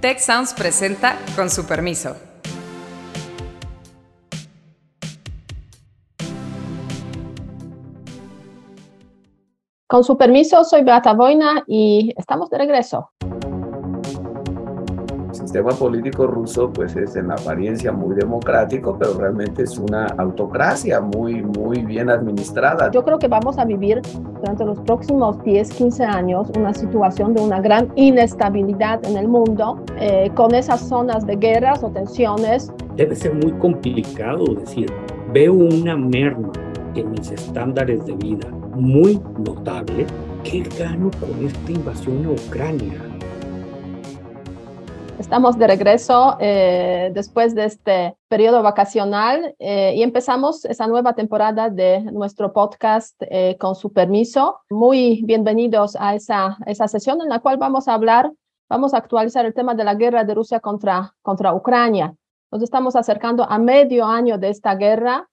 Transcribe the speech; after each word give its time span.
Tech 0.00 0.20
Sounds 0.20 0.54
presenta 0.54 1.16
con 1.34 1.50
su 1.50 1.66
permiso. 1.66 2.14
Con 9.88 10.04
su 10.04 10.16
permiso, 10.16 10.62
soy 10.62 10.84
Beata 10.84 11.14
Boina 11.14 11.64
y 11.66 12.14
estamos 12.16 12.48
de 12.50 12.58
regreso 12.58 13.10
sistema 15.48 15.70
político 15.70 16.26
ruso 16.26 16.70
pues 16.70 16.94
es 16.94 17.16
en 17.16 17.30
apariencia 17.32 17.90
muy 17.90 18.14
democrático, 18.14 18.98
pero 18.98 19.14
realmente 19.14 19.62
es 19.62 19.78
una 19.78 20.04
autocracia 20.18 21.00
muy, 21.00 21.42
muy 21.42 21.78
bien 21.86 22.10
administrada. 22.10 22.90
Yo 22.90 23.02
creo 23.02 23.18
que 23.18 23.28
vamos 23.28 23.56
a 23.56 23.64
vivir 23.64 24.02
durante 24.42 24.66
los 24.66 24.78
próximos 24.80 25.42
10, 25.44 25.70
15 25.70 26.04
años 26.04 26.50
una 26.54 26.74
situación 26.74 27.32
de 27.32 27.40
una 27.40 27.62
gran 27.62 27.90
inestabilidad 27.96 29.02
en 29.06 29.16
el 29.16 29.26
mundo, 29.26 29.82
eh, 29.98 30.30
con 30.34 30.54
esas 30.54 30.86
zonas 30.86 31.26
de 31.26 31.36
guerras 31.36 31.82
o 31.82 31.88
tensiones. 31.88 32.70
Debe 32.96 33.16
ser 33.16 33.32
muy 33.32 33.52
complicado 33.52 34.44
decir, 34.54 34.92
veo 35.32 35.54
una 35.54 35.96
merma 35.96 36.52
en 36.94 37.10
mis 37.12 37.30
estándares 37.30 38.04
de 38.04 38.12
vida 38.16 38.50
muy 38.74 39.18
notable. 39.38 40.04
¿Qué 40.44 40.62
gano 40.78 41.10
con 41.18 41.46
esta 41.46 41.72
invasión 41.72 42.26
a 42.26 42.30
Ucrania? 42.32 43.07
Estamos 45.18 45.58
de 45.58 45.66
regreso 45.66 46.36
eh, 46.38 47.10
después 47.12 47.52
de 47.56 47.64
este 47.64 48.16
periodo 48.28 48.62
vacacional 48.62 49.52
eh, 49.58 49.94
y 49.96 50.04
empezamos 50.04 50.64
esa 50.64 50.86
nueva 50.86 51.14
temporada 51.14 51.70
de 51.70 52.02
nuestro 52.12 52.52
podcast 52.52 53.20
eh, 53.22 53.56
con 53.58 53.74
su 53.74 53.92
permiso. 53.92 54.60
Muy 54.70 55.22
bienvenidos 55.24 55.96
a 55.98 56.14
esa, 56.14 56.56
esa 56.66 56.86
sesión 56.86 57.20
en 57.20 57.30
la 57.30 57.40
cual 57.40 57.56
vamos 57.56 57.88
a 57.88 57.94
hablar, 57.94 58.32
vamos 58.68 58.94
a 58.94 58.98
actualizar 58.98 59.44
el 59.44 59.54
tema 59.54 59.74
de 59.74 59.82
la 59.82 59.96
guerra 59.96 60.22
de 60.22 60.34
Rusia 60.34 60.60
contra, 60.60 61.12
contra 61.20 61.52
Ucrania. 61.52 62.14
Nos 62.52 62.62
estamos 62.62 62.94
acercando 62.94 63.42
a 63.42 63.58
medio 63.58 64.06
año 64.06 64.38
de 64.38 64.50
esta 64.50 64.76
guerra. 64.76 65.28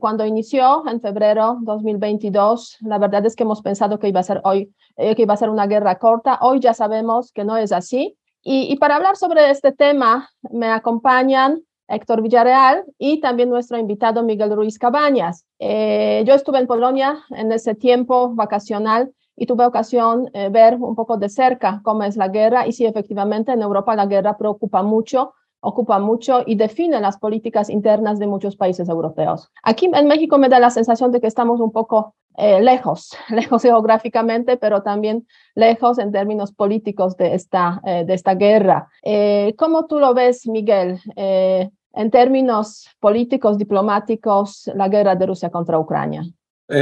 cuando 0.00 0.26
inició 0.26 0.86
en 0.88 1.00
febrero 1.00 1.56
2022, 1.62 2.78
la 2.80 2.98
verdad 2.98 3.24
es 3.24 3.34
que 3.34 3.44
hemos 3.44 3.62
pensado 3.62 3.98
que 3.98 4.08
iba 4.08 4.20
a 4.20 4.24
ser 4.24 4.40
hoy, 4.44 4.74
que 4.96 5.22
iba 5.22 5.34
a 5.34 5.36
ser 5.38 5.48
una 5.48 5.66
guerra 5.66 5.98
corta. 5.98 6.38
Hoy 6.42 6.60
ya 6.60 6.74
sabemos 6.74 7.32
que 7.32 7.44
no 7.44 7.56
es 7.56 7.72
así 7.72 8.16
y, 8.48 8.76
para 8.76 8.94
hablar 8.94 9.16
sobre 9.16 9.50
este 9.50 9.72
tema 9.72 10.30
me 10.50 10.68
acompañan 10.68 11.62
Héctor 11.88 12.22
Villarreal 12.22 12.84
y 12.96 13.20
también 13.20 13.50
nuestro 13.50 13.76
invitado 13.76 14.22
Miguel 14.22 14.54
Ruiz 14.54 14.78
Cabañas. 14.78 15.44
Eh, 15.58 16.22
yo 16.26 16.34
estuve 16.34 16.60
en 16.60 16.68
Polonia 16.68 17.24
en 17.30 17.50
ese 17.50 17.74
tiempo 17.74 18.32
vacacional 18.34 19.12
y 19.36 19.46
tuve 19.46 19.66
ocasión 19.66 20.30
eh, 20.32 20.48
ver 20.48 20.76
un 20.76 20.94
poco 20.94 21.16
de 21.16 21.28
cerca 21.28 21.80
cómo 21.82 22.04
es 22.04 22.16
la 22.16 22.28
guerra 22.28 22.68
y 22.68 22.72
sí, 22.72 22.86
efectivamente, 22.86 23.50
en 23.50 23.62
Europa 23.62 23.96
la 23.96 24.06
guerra 24.06 24.38
preocupa 24.38 24.82
mucho, 24.84 25.34
ocupa 25.66 25.98
mucho 25.98 26.42
y 26.46 26.54
define 26.54 27.00
las 27.00 27.18
políticas 27.18 27.68
internas 27.68 28.20
de 28.20 28.28
muchos 28.28 28.54
países 28.54 28.88
europeos. 28.88 29.50
Aquí 29.64 29.90
en 29.92 30.06
México 30.06 30.38
me 30.38 30.48
da 30.48 30.60
la 30.60 30.70
sensación 30.70 31.10
de 31.10 31.20
que 31.20 31.26
estamos 31.26 31.58
un 31.60 31.72
poco 31.72 32.14
eh, 32.36 32.60
lejos, 32.60 33.16
lejos 33.30 33.62
geográficamente, 33.62 34.58
pero 34.58 34.82
también 34.82 35.26
lejos 35.56 35.98
en 35.98 36.12
términos 36.12 36.52
políticos 36.52 37.16
de 37.16 37.34
esta, 37.34 37.80
eh, 37.84 38.04
de 38.06 38.14
esta 38.14 38.36
guerra. 38.36 38.88
Eh, 39.02 39.54
¿Cómo 39.58 39.86
tú 39.86 39.98
lo 39.98 40.14
ves, 40.14 40.46
Miguel, 40.46 41.00
en 41.16 42.10
términos 42.10 42.88
políticos, 43.00 43.58
diplomáticos, 43.58 44.70
la 44.74 44.88
guerra 44.88 45.16
de 45.16 45.26
Rusia 45.26 45.50
contra 45.50 45.78
Ucrania? 45.78 46.22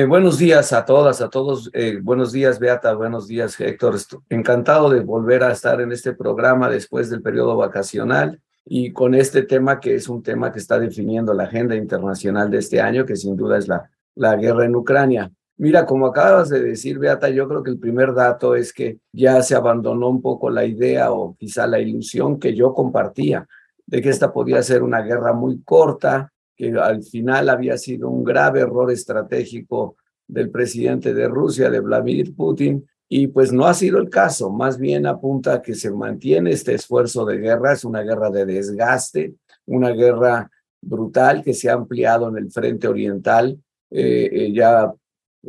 buenos 0.08 0.38
días 0.38 0.72
a 0.72 0.84
todas, 0.84 1.20
a 1.20 1.28
todos. 1.28 1.70
buenos 2.02 2.32
días, 2.32 2.58
Beata. 2.58 2.94
Buenos 2.94 3.28
días, 3.28 3.58
Héctor. 3.60 3.96
Encantado 4.30 4.88
de 4.88 5.00
volver 5.00 5.42
a 5.42 5.52
estar 5.52 5.80
en 5.80 5.92
este 5.92 6.14
programa 6.14 6.68
después 6.68 7.10
del 7.10 7.22
periodo 7.22 7.56
vacacional 7.56 8.40
y 8.64 8.92
con 8.92 9.14
este 9.14 9.42
tema 9.42 9.78
que 9.78 9.94
es 9.94 10.08
un 10.08 10.22
tema 10.22 10.50
que 10.52 10.58
está 10.58 10.78
definiendo 10.78 11.34
la 11.34 11.44
agenda 11.44 11.76
internacional 11.76 12.50
de 12.50 12.58
este 12.58 12.80
año, 12.80 13.04
que 13.04 13.16
sin 13.16 13.36
duda 13.36 13.58
es 13.58 13.68
la, 13.68 13.90
la 14.14 14.36
guerra 14.36 14.64
en 14.64 14.76
Ucrania. 14.76 15.30
Mira, 15.56 15.86
como 15.86 16.06
acabas 16.06 16.48
de 16.48 16.60
decir, 16.60 16.98
Beata, 16.98 17.28
yo 17.28 17.46
creo 17.46 17.62
que 17.62 17.70
el 17.70 17.78
primer 17.78 18.12
dato 18.12 18.56
es 18.56 18.72
que 18.72 18.98
ya 19.12 19.40
se 19.42 19.54
abandonó 19.54 20.08
un 20.08 20.20
poco 20.20 20.50
la 20.50 20.64
idea 20.64 21.12
o 21.12 21.36
quizá 21.36 21.66
la 21.66 21.78
ilusión 21.78 22.40
que 22.40 22.54
yo 22.54 22.72
compartía 22.74 23.46
de 23.86 24.02
que 24.02 24.08
esta 24.08 24.32
podía 24.32 24.62
ser 24.62 24.82
una 24.82 25.02
guerra 25.02 25.32
muy 25.32 25.62
corta, 25.62 26.32
que 26.56 26.72
al 26.72 27.02
final 27.02 27.48
había 27.50 27.76
sido 27.76 28.08
un 28.08 28.24
grave 28.24 28.60
error 28.60 28.90
estratégico 28.90 29.96
del 30.26 30.50
presidente 30.50 31.12
de 31.12 31.28
Rusia, 31.28 31.70
de 31.70 31.80
Vladimir 31.80 32.34
Putin, 32.34 32.84
y 33.08 33.28
pues 33.28 33.52
no 33.52 33.66
ha 33.66 33.74
sido 33.74 33.98
el 33.98 34.08
caso, 34.08 34.50
más 34.50 34.78
bien 34.78 35.06
apunta 35.06 35.54
a 35.54 35.62
que 35.62 35.74
se 35.74 35.90
mantiene 35.90 36.50
este 36.50 36.74
esfuerzo 36.74 37.24
de 37.24 37.38
guerra, 37.38 37.72
es 37.72 37.84
una 37.84 38.02
guerra 38.02 38.30
de 38.30 38.46
desgaste, 38.46 39.34
una 39.66 39.90
guerra 39.90 40.50
brutal 40.80 41.42
que 41.42 41.54
se 41.54 41.70
ha 41.70 41.74
ampliado 41.74 42.28
en 42.28 42.38
el 42.38 42.50
frente 42.50 42.88
oriental, 42.88 43.58
eh, 43.90 44.28
eh, 44.32 44.52
ya 44.52 44.92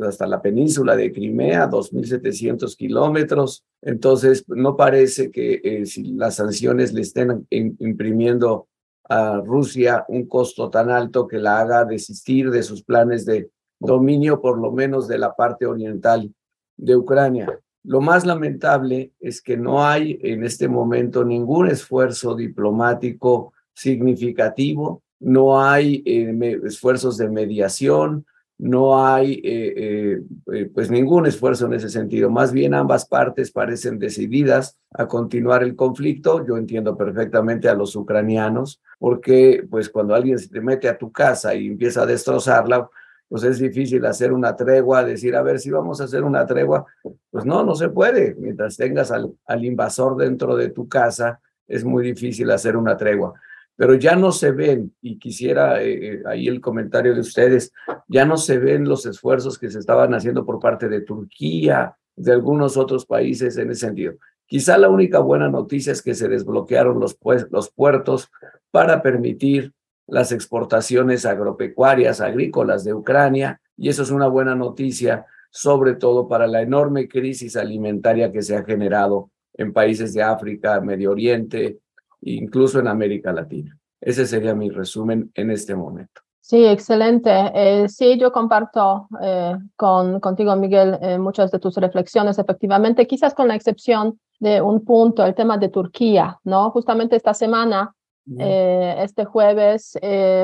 hasta 0.00 0.26
la 0.26 0.42
península 0.42 0.94
de 0.94 1.10
Crimea, 1.10 1.70
2.700 1.70 2.76
kilómetros. 2.76 3.64
Entonces, 3.80 4.44
no 4.48 4.76
parece 4.76 5.30
que 5.30 5.60
eh, 5.64 5.86
si 5.86 6.12
las 6.12 6.36
sanciones 6.36 6.92
le 6.92 7.00
estén 7.00 7.46
imprimiendo 7.50 8.68
a 9.08 9.40
Rusia 9.40 10.04
un 10.08 10.26
costo 10.26 10.68
tan 10.68 10.90
alto 10.90 11.26
que 11.26 11.38
la 11.38 11.60
haga 11.60 11.84
desistir 11.84 12.50
de 12.50 12.62
sus 12.62 12.82
planes 12.82 13.24
de 13.24 13.50
dominio, 13.78 14.40
por 14.40 14.58
lo 14.58 14.72
menos 14.72 15.08
de 15.08 15.18
la 15.18 15.34
parte 15.34 15.64
oriental 15.64 16.30
de 16.76 16.96
Ucrania. 16.96 17.60
Lo 17.84 18.00
más 18.00 18.26
lamentable 18.26 19.12
es 19.20 19.40
que 19.40 19.56
no 19.56 19.84
hay 19.84 20.18
en 20.22 20.44
este 20.44 20.68
momento 20.68 21.24
ningún 21.24 21.68
esfuerzo 21.68 22.34
diplomático 22.34 23.52
significativo, 23.74 25.02
no 25.20 25.62
hay 25.62 26.02
eh, 26.04 26.60
esfuerzos 26.64 27.16
de 27.16 27.28
mediación, 27.28 28.26
no 28.58 29.04
hay 29.04 29.40
eh, 29.44 30.22
eh, 30.52 30.70
pues 30.74 30.90
ningún 30.90 31.26
esfuerzo 31.26 31.66
en 31.66 31.74
ese 31.74 31.90
sentido. 31.90 32.30
Más 32.30 32.52
bien 32.52 32.72
ambas 32.74 33.06
partes 33.06 33.50
parecen 33.50 33.98
decididas 33.98 34.78
a 34.92 35.06
continuar 35.06 35.62
el 35.62 35.76
conflicto. 35.76 36.44
Yo 36.46 36.56
entiendo 36.56 36.96
perfectamente 36.96 37.68
a 37.68 37.74
los 37.74 37.94
ucranianos 37.94 38.80
porque 38.98 39.66
pues 39.68 39.90
cuando 39.90 40.14
alguien 40.14 40.38
se 40.38 40.48
te 40.48 40.60
mete 40.60 40.88
a 40.88 40.96
tu 40.96 41.12
casa 41.12 41.54
y 41.54 41.66
empieza 41.66 42.02
a 42.02 42.06
destrozarla, 42.06 42.88
pues 43.28 43.42
es 43.42 43.58
difícil 43.58 44.04
hacer 44.06 44.32
una 44.32 44.54
tregua, 44.54 45.04
decir, 45.04 45.34
a 45.34 45.42
ver 45.42 45.58
si 45.58 45.70
vamos 45.70 46.00
a 46.00 46.04
hacer 46.04 46.22
una 46.24 46.46
tregua. 46.46 46.86
Pues 47.30 47.44
no, 47.44 47.64
no 47.64 47.74
se 47.74 47.88
puede. 47.88 48.34
Mientras 48.36 48.76
tengas 48.76 49.10
al, 49.10 49.32
al 49.46 49.64
invasor 49.64 50.16
dentro 50.16 50.56
de 50.56 50.70
tu 50.70 50.88
casa, 50.88 51.40
es 51.66 51.84
muy 51.84 52.04
difícil 52.04 52.50
hacer 52.50 52.76
una 52.76 52.96
tregua 52.96 53.34
pero 53.76 53.94
ya 53.94 54.16
no 54.16 54.32
se 54.32 54.50
ven, 54.52 54.94
y 55.02 55.18
quisiera 55.18 55.82
eh, 55.82 56.14
eh, 56.14 56.22
ahí 56.26 56.48
el 56.48 56.60
comentario 56.60 57.14
de 57.14 57.20
ustedes, 57.20 57.72
ya 58.08 58.24
no 58.24 58.38
se 58.38 58.58
ven 58.58 58.88
los 58.88 59.04
esfuerzos 59.04 59.58
que 59.58 59.70
se 59.70 59.78
estaban 59.78 60.14
haciendo 60.14 60.44
por 60.46 60.58
parte 60.58 60.88
de 60.88 61.02
Turquía, 61.02 61.94
de 62.16 62.32
algunos 62.32 62.78
otros 62.78 63.04
países 63.04 63.58
en 63.58 63.70
ese 63.70 63.86
sentido. 63.86 64.14
Quizá 64.46 64.78
la 64.78 64.88
única 64.88 65.18
buena 65.18 65.50
noticia 65.50 65.92
es 65.92 66.00
que 66.00 66.14
se 66.14 66.28
desbloquearon 66.28 66.98
los, 66.98 67.14
pues, 67.14 67.46
los 67.50 67.70
puertos 67.70 68.30
para 68.70 69.02
permitir 69.02 69.74
las 70.06 70.32
exportaciones 70.32 71.26
agropecuarias, 71.26 72.20
agrícolas 72.20 72.84
de 72.84 72.94
Ucrania, 72.94 73.60
y 73.76 73.88
eso 73.88 74.02
es 74.02 74.10
una 74.10 74.28
buena 74.28 74.54
noticia, 74.54 75.26
sobre 75.50 75.94
todo 75.94 76.28
para 76.28 76.46
la 76.46 76.62
enorme 76.62 77.08
crisis 77.08 77.56
alimentaria 77.56 78.30
que 78.32 78.42
se 78.42 78.56
ha 78.56 78.64
generado 78.64 79.30
en 79.54 79.72
países 79.72 80.12
de 80.14 80.22
África, 80.22 80.80
Medio 80.80 81.10
Oriente, 81.10 81.78
incluso 82.20 82.78
en 82.78 82.88
América 82.88 83.32
Latina. 83.32 83.76
Ese 84.00 84.26
sería 84.26 84.54
mi 84.54 84.70
resumen 84.70 85.30
en 85.34 85.50
este 85.50 85.74
momento. 85.74 86.20
Sí, 86.40 86.64
excelente. 86.64 87.30
Eh, 87.54 87.88
sí, 87.88 88.16
yo 88.18 88.30
comparto 88.30 89.08
eh, 89.20 89.56
con, 89.74 90.20
contigo, 90.20 90.54
Miguel, 90.54 90.96
eh, 91.02 91.18
muchas 91.18 91.50
de 91.50 91.58
tus 91.58 91.76
reflexiones, 91.76 92.38
efectivamente, 92.38 93.08
quizás 93.08 93.34
con 93.34 93.48
la 93.48 93.56
excepción 93.56 94.20
de 94.38 94.62
un 94.62 94.84
punto, 94.84 95.26
el 95.26 95.34
tema 95.34 95.58
de 95.58 95.70
Turquía, 95.70 96.38
¿no? 96.44 96.70
Justamente 96.70 97.16
esta 97.16 97.34
semana, 97.34 97.95
este 98.38 99.24
jueves, 99.24 99.98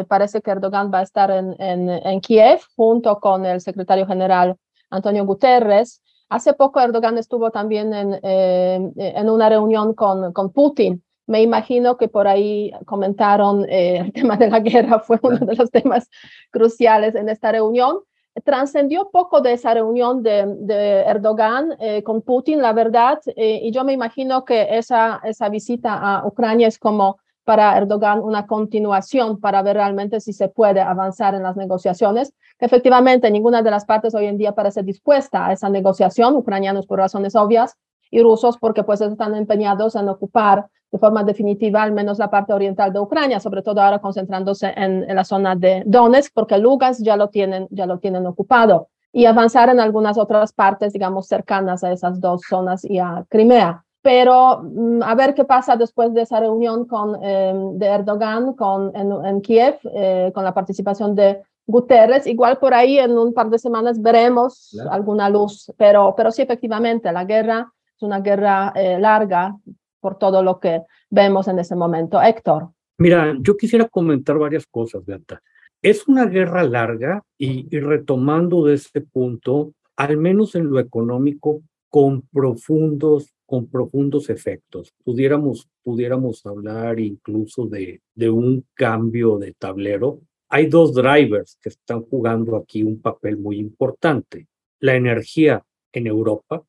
parece 0.09 0.41
que 0.41 0.51
Erdogan 0.51 0.91
va 0.93 1.01
a 1.01 1.03
estar 1.03 1.31
en, 1.31 1.55
en, 1.61 1.91
en, 1.91 2.21
Kiev 2.21 2.61
junto 2.77 3.19
con 3.19 3.45
el 3.45 3.61
secretario 3.61 4.07
general 4.07 4.57
Antonio 4.91 5.25
Guterres. 5.25 6.01
Hace 6.29 6.55
poco 6.55 6.81
Erdogan 6.81 7.19
estuvo 7.19 7.51
también 7.51 7.93
en, 7.93 8.21
en 8.23 9.31
una 9.31 9.49
reunión 9.49 9.95
con, 9.95 10.33
con 10.33 10.53
Putin 10.53 11.03
me 11.27 11.41
imagino 11.41 11.97
que 11.97 12.09
por 12.09 12.27
ahí 12.27 12.73
comentaron 12.85 13.65
eh, 13.69 13.99
el 13.99 14.13
tema 14.13 14.37
de 14.37 14.51
la 14.51 14.61
guerra, 14.61 15.01
fue 15.01 15.19
uno 15.23 15.39
de 15.39 15.57
los 15.57 15.71
temas 15.71 16.09
cruciales 16.51 17.15
en 17.15 17.29
esta 17.29 17.53
reunión. 17.53 18.01
Trascendió 18.45 19.11
poco 19.11 19.43
de 19.43 19.53
esa 19.53 19.75
reunión 19.75 20.23
de, 20.23 21.05
Erdogan 21.07 21.75
eh, 21.81 22.03
con 22.03 22.23
Putin, 22.23 22.63
la 22.63 22.73
verdad, 22.73 23.21
eh, 23.37 23.61
y 23.63 23.73
yo 23.73 23.85
me 23.85 23.93
imagino 23.93 24.45
que 24.47 24.79
esa, 24.79 25.21
esa 25.25 25.51
visita 25.51 25.95
a 25.95 26.27
Ucrania 26.27 26.67
es 26.67 26.79
como 26.79 27.19
para 27.45 27.77
Erdogan 27.77 28.21
una 28.21 28.47
continuación 28.47 29.41
para 29.41 29.63
ver 29.63 29.77
realmente 29.77 30.21
si 30.21 30.33
se 30.33 30.49
puede 30.49 30.81
avanzar 30.81 31.35
en 31.35 31.43
las 31.43 31.57
negociaciones. 31.57 32.33
Efectivamente, 32.59 33.31
ninguna 33.31 33.63
de 33.63 33.71
las 33.71 33.85
partes 33.85 34.15
hoy 34.15 34.27
en 34.27 34.39
día 34.39 34.53
parece 34.53 34.83
dispuesta 34.83 35.47
a 35.47 35.53
esa 35.53 35.69
negociación, 35.69 36.37
ucranianos 36.37 36.87
por 36.87 36.99
razones 36.99 37.35
obvias 37.35 37.77
y 38.11 38.23
rusos 38.23 38.59
porque 38.59 38.85
pues 38.85 39.01
están 39.01 39.35
empeñados 39.35 39.97
en 39.97 40.09
ocupar 40.09 40.67
de 40.93 40.99
forma 40.99 41.25
definitiva 41.25 41.83
al 41.83 41.93
menos 41.93 42.19
la 42.19 42.31
parte 42.31 42.53
oriental 42.53 42.93
de 42.93 43.01
Ucrania, 43.01 43.41
sobre 43.41 43.63
todo 43.63 43.81
ahora 43.81 43.99
concentrándose 43.99 44.73
en, 44.77 45.07
la 45.15 45.25
zona 45.25 45.57
de 45.57 45.83
Donetsk, 45.87 46.33
porque 46.35 46.59
Lugas 46.59 46.99
ya 46.99 47.17
lo 47.17 47.29
tienen, 47.29 47.67
ya 47.71 47.87
lo 47.87 47.99
tienen 47.99 48.27
ocupado, 48.27 48.89
y 49.11 49.25
avanzar 49.25 49.71
en 49.71 49.81
algunas 49.81 50.19
otras 50.19 50.53
partes, 50.53 50.93
digamos, 50.93 51.27
cercanas 51.27 51.83
a 51.83 51.93
esas 51.93 52.21
dos 52.21 52.43
zonas 52.47 52.85
y 52.85 52.99
a 52.99 53.25
Crimea. 53.31 53.82
Pero 54.03 54.63
mm, 54.63 55.03
a 55.03 55.15
ver 55.15 55.35
qué 55.35 55.45
pasa 55.45 55.77
después 55.77 56.13
de 56.13 56.23
esa 56.23 56.41
reunión 56.41 56.87
con, 56.87 57.23
em, 57.25 57.79
de 57.79 57.87
Erdogan 57.87 58.55
con, 58.55 58.93
en, 58.95 59.41
Kiev, 59.41 59.79
eh, 59.95 60.31
con 60.35 60.45
la 60.45 60.53
participación 60.53 61.15
de 61.15 61.41
Guterres. 61.67 62.27
Igual 62.27 62.59
por 62.59 62.75
ahí 62.75 62.99
en 62.99 63.17
un 63.17 63.33
par 63.33 63.49
de 63.49 63.59
semanas 63.59 64.03
veremos 64.03 64.77
alguna 64.91 65.31
luz, 65.31 65.73
pero, 65.77 66.15
pero 66.17 66.31
sí, 66.31 66.43
efectivamente, 66.43 67.13
la 67.13 67.25
guerra 67.25 67.73
es 67.97 68.03
una 68.03 68.21
guerra 68.21 68.73
eh, 68.75 68.99
larga, 68.99 69.57
por 70.03 70.19
todo 70.19 70.43
lo 70.43 70.59
que 70.59 70.83
vemos 71.09 71.49
en 71.49 71.61
ese 71.61 71.77
momento. 71.77 72.21
Héctor. 72.21 72.71
Mira, 72.99 73.35
yo 73.41 73.57
quisiera 73.57 73.89
comentar 73.89 74.37
varias 74.37 74.67
cosas, 74.67 75.05
Beata. 75.07 75.41
Es 75.81 76.07
una 76.07 76.27
guerra 76.27 76.65
larga 76.65 77.23
y, 77.39 77.69
retomando 77.79 78.65
de 78.65 78.75
este 78.75 79.01
punto, 79.01 79.73
al 79.97 80.17
menos 80.17 80.55
en 80.55 80.71
lo 80.71 80.79
económico, 80.79 81.63
con 81.93 82.23
profundos, 82.23 83.35
con 83.45 83.67
profundos 83.67 84.31
efectos. 84.31 84.95
Pudiéramos, 85.05 85.69
pudiéramos 85.83 86.47
hablar 86.47 86.99
incluso 86.99 87.67
de, 87.67 88.01
de 88.15 88.31
un 88.31 88.65
cambio 88.73 89.37
de 89.37 89.53
tablero. 89.53 90.23
Hay 90.49 90.69
dos 90.69 90.95
drivers 90.95 91.59
que 91.61 91.69
están 91.69 92.01
jugando 92.01 92.57
aquí 92.57 92.83
un 92.83 93.03
papel 93.03 93.37
muy 93.37 93.59
importante. 93.59 94.47
La 94.81 94.97
energía 94.97 95.63
en 95.93 96.07
Europa, 96.07 96.65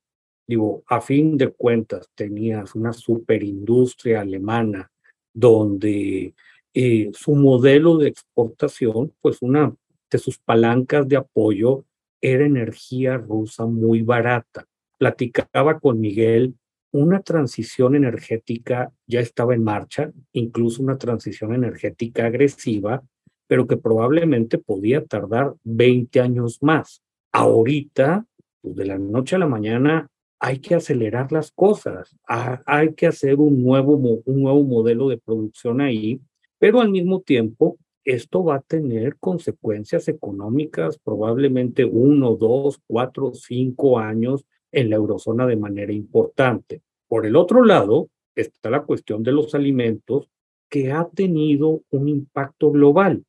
Digo, 0.46 0.84
a 0.88 1.00
fin 1.00 1.38
de 1.38 1.54
cuentas, 1.54 2.10
tenías 2.16 2.76
una 2.76 2.92
superindustria 2.92 4.20
alemana 4.20 4.92
donde 5.34 6.36
eh, 6.74 7.12
su 7.14 7.36
modelo 7.36 7.98
de 7.98 8.10
exportación, 8.10 9.14
pues 9.22 9.42
una 9.42 9.74
de 10.12 10.18
sus 10.18 10.38
palancas 10.38 11.08
de 11.08 11.16
apoyo 11.16 11.86
era 12.20 12.46
energía 12.46 13.18
rusa 13.18 13.66
muy 13.66 14.02
barata. 14.02 14.68
Platicaba 14.98 15.80
con 15.80 16.00
Miguel, 16.00 16.56
una 16.92 17.22
transición 17.22 17.96
energética 17.96 18.92
ya 19.08 19.20
estaba 19.20 19.56
en 19.56 19.64
marcha, 19.64 20.12
incluso 20.32 20.84
una 20.84 20.98
transición 20.98 21.54
energética 21.54 22.28
agresiva, 22.28 23.04
pero 23.48 23.68
que 23.68 23.78
probablemente 23.78 24.60
podía 24.60 25.04
tardar 25.04 25.56
20 25.64 26.22
años 26.22 26.60
más. 26.62 27.02
Ahorita, 27.32 28.26
pues 28.62 28.76
de 28.76 28.86
la 28.86 28.98
noche 29.00 29.36
a 29.36 29.40
la 29.40 29.48
mañana, 29.48 30.08
hay 30.40 30.60
que 30.60 30.76
acelerar 30.76 31.32
las 31.32 31.52
cosas, 31.52 32.16
hay 32.28 32.94
que 32.94 33.08
hacer 33.08 33.36
un 33.40 33.64
nuevo, 33.64 33.94
un 33.94 34.42
nuevo 34.42 34.64
modelo 34.64 35.08
de 35.08 35.18
producción 35.18 35.82
ahí, 35.82 36.20
pero 36.60 36.82
al 36.82 36.90
mismo 36.90 37.22
tiempo 37.22 37.78
esto 38.04 38.44
va 38.44 38.58
a 38.58 38.62
tener 38.62 39.18
consecuencias 39.18 40.08
económicas, 40.10 41.00
probablemente 41.00 41.86
uno, 41.86 42.36
dos, 42.36 42.82
cuatro, 42.86 43.34
cinco 43.34 43.98
años 43.98 44.46
en 44.74 44.90
la 44.90 44.98
eurozona 44.98 45.46
de 45.48 45.56
manera 45.56 45.94
importante. 45.94 46.82
Por 47.08 47.26
el 47.26 47.38
otro 47.38 47.64
lado, 47.64 48.10
está 48.36 48.70
la 48.70 48.84
cuestión 48.84 49.24
de 49.24 49.32
los 49.32 49.56
alimentos 49.56 50.30
que 50.70 50.92
ha 50.92 51.08
tenido 51.08 51.84
un 51.92 52.10
impacto 52.10 52.72
global. 52.72 53.24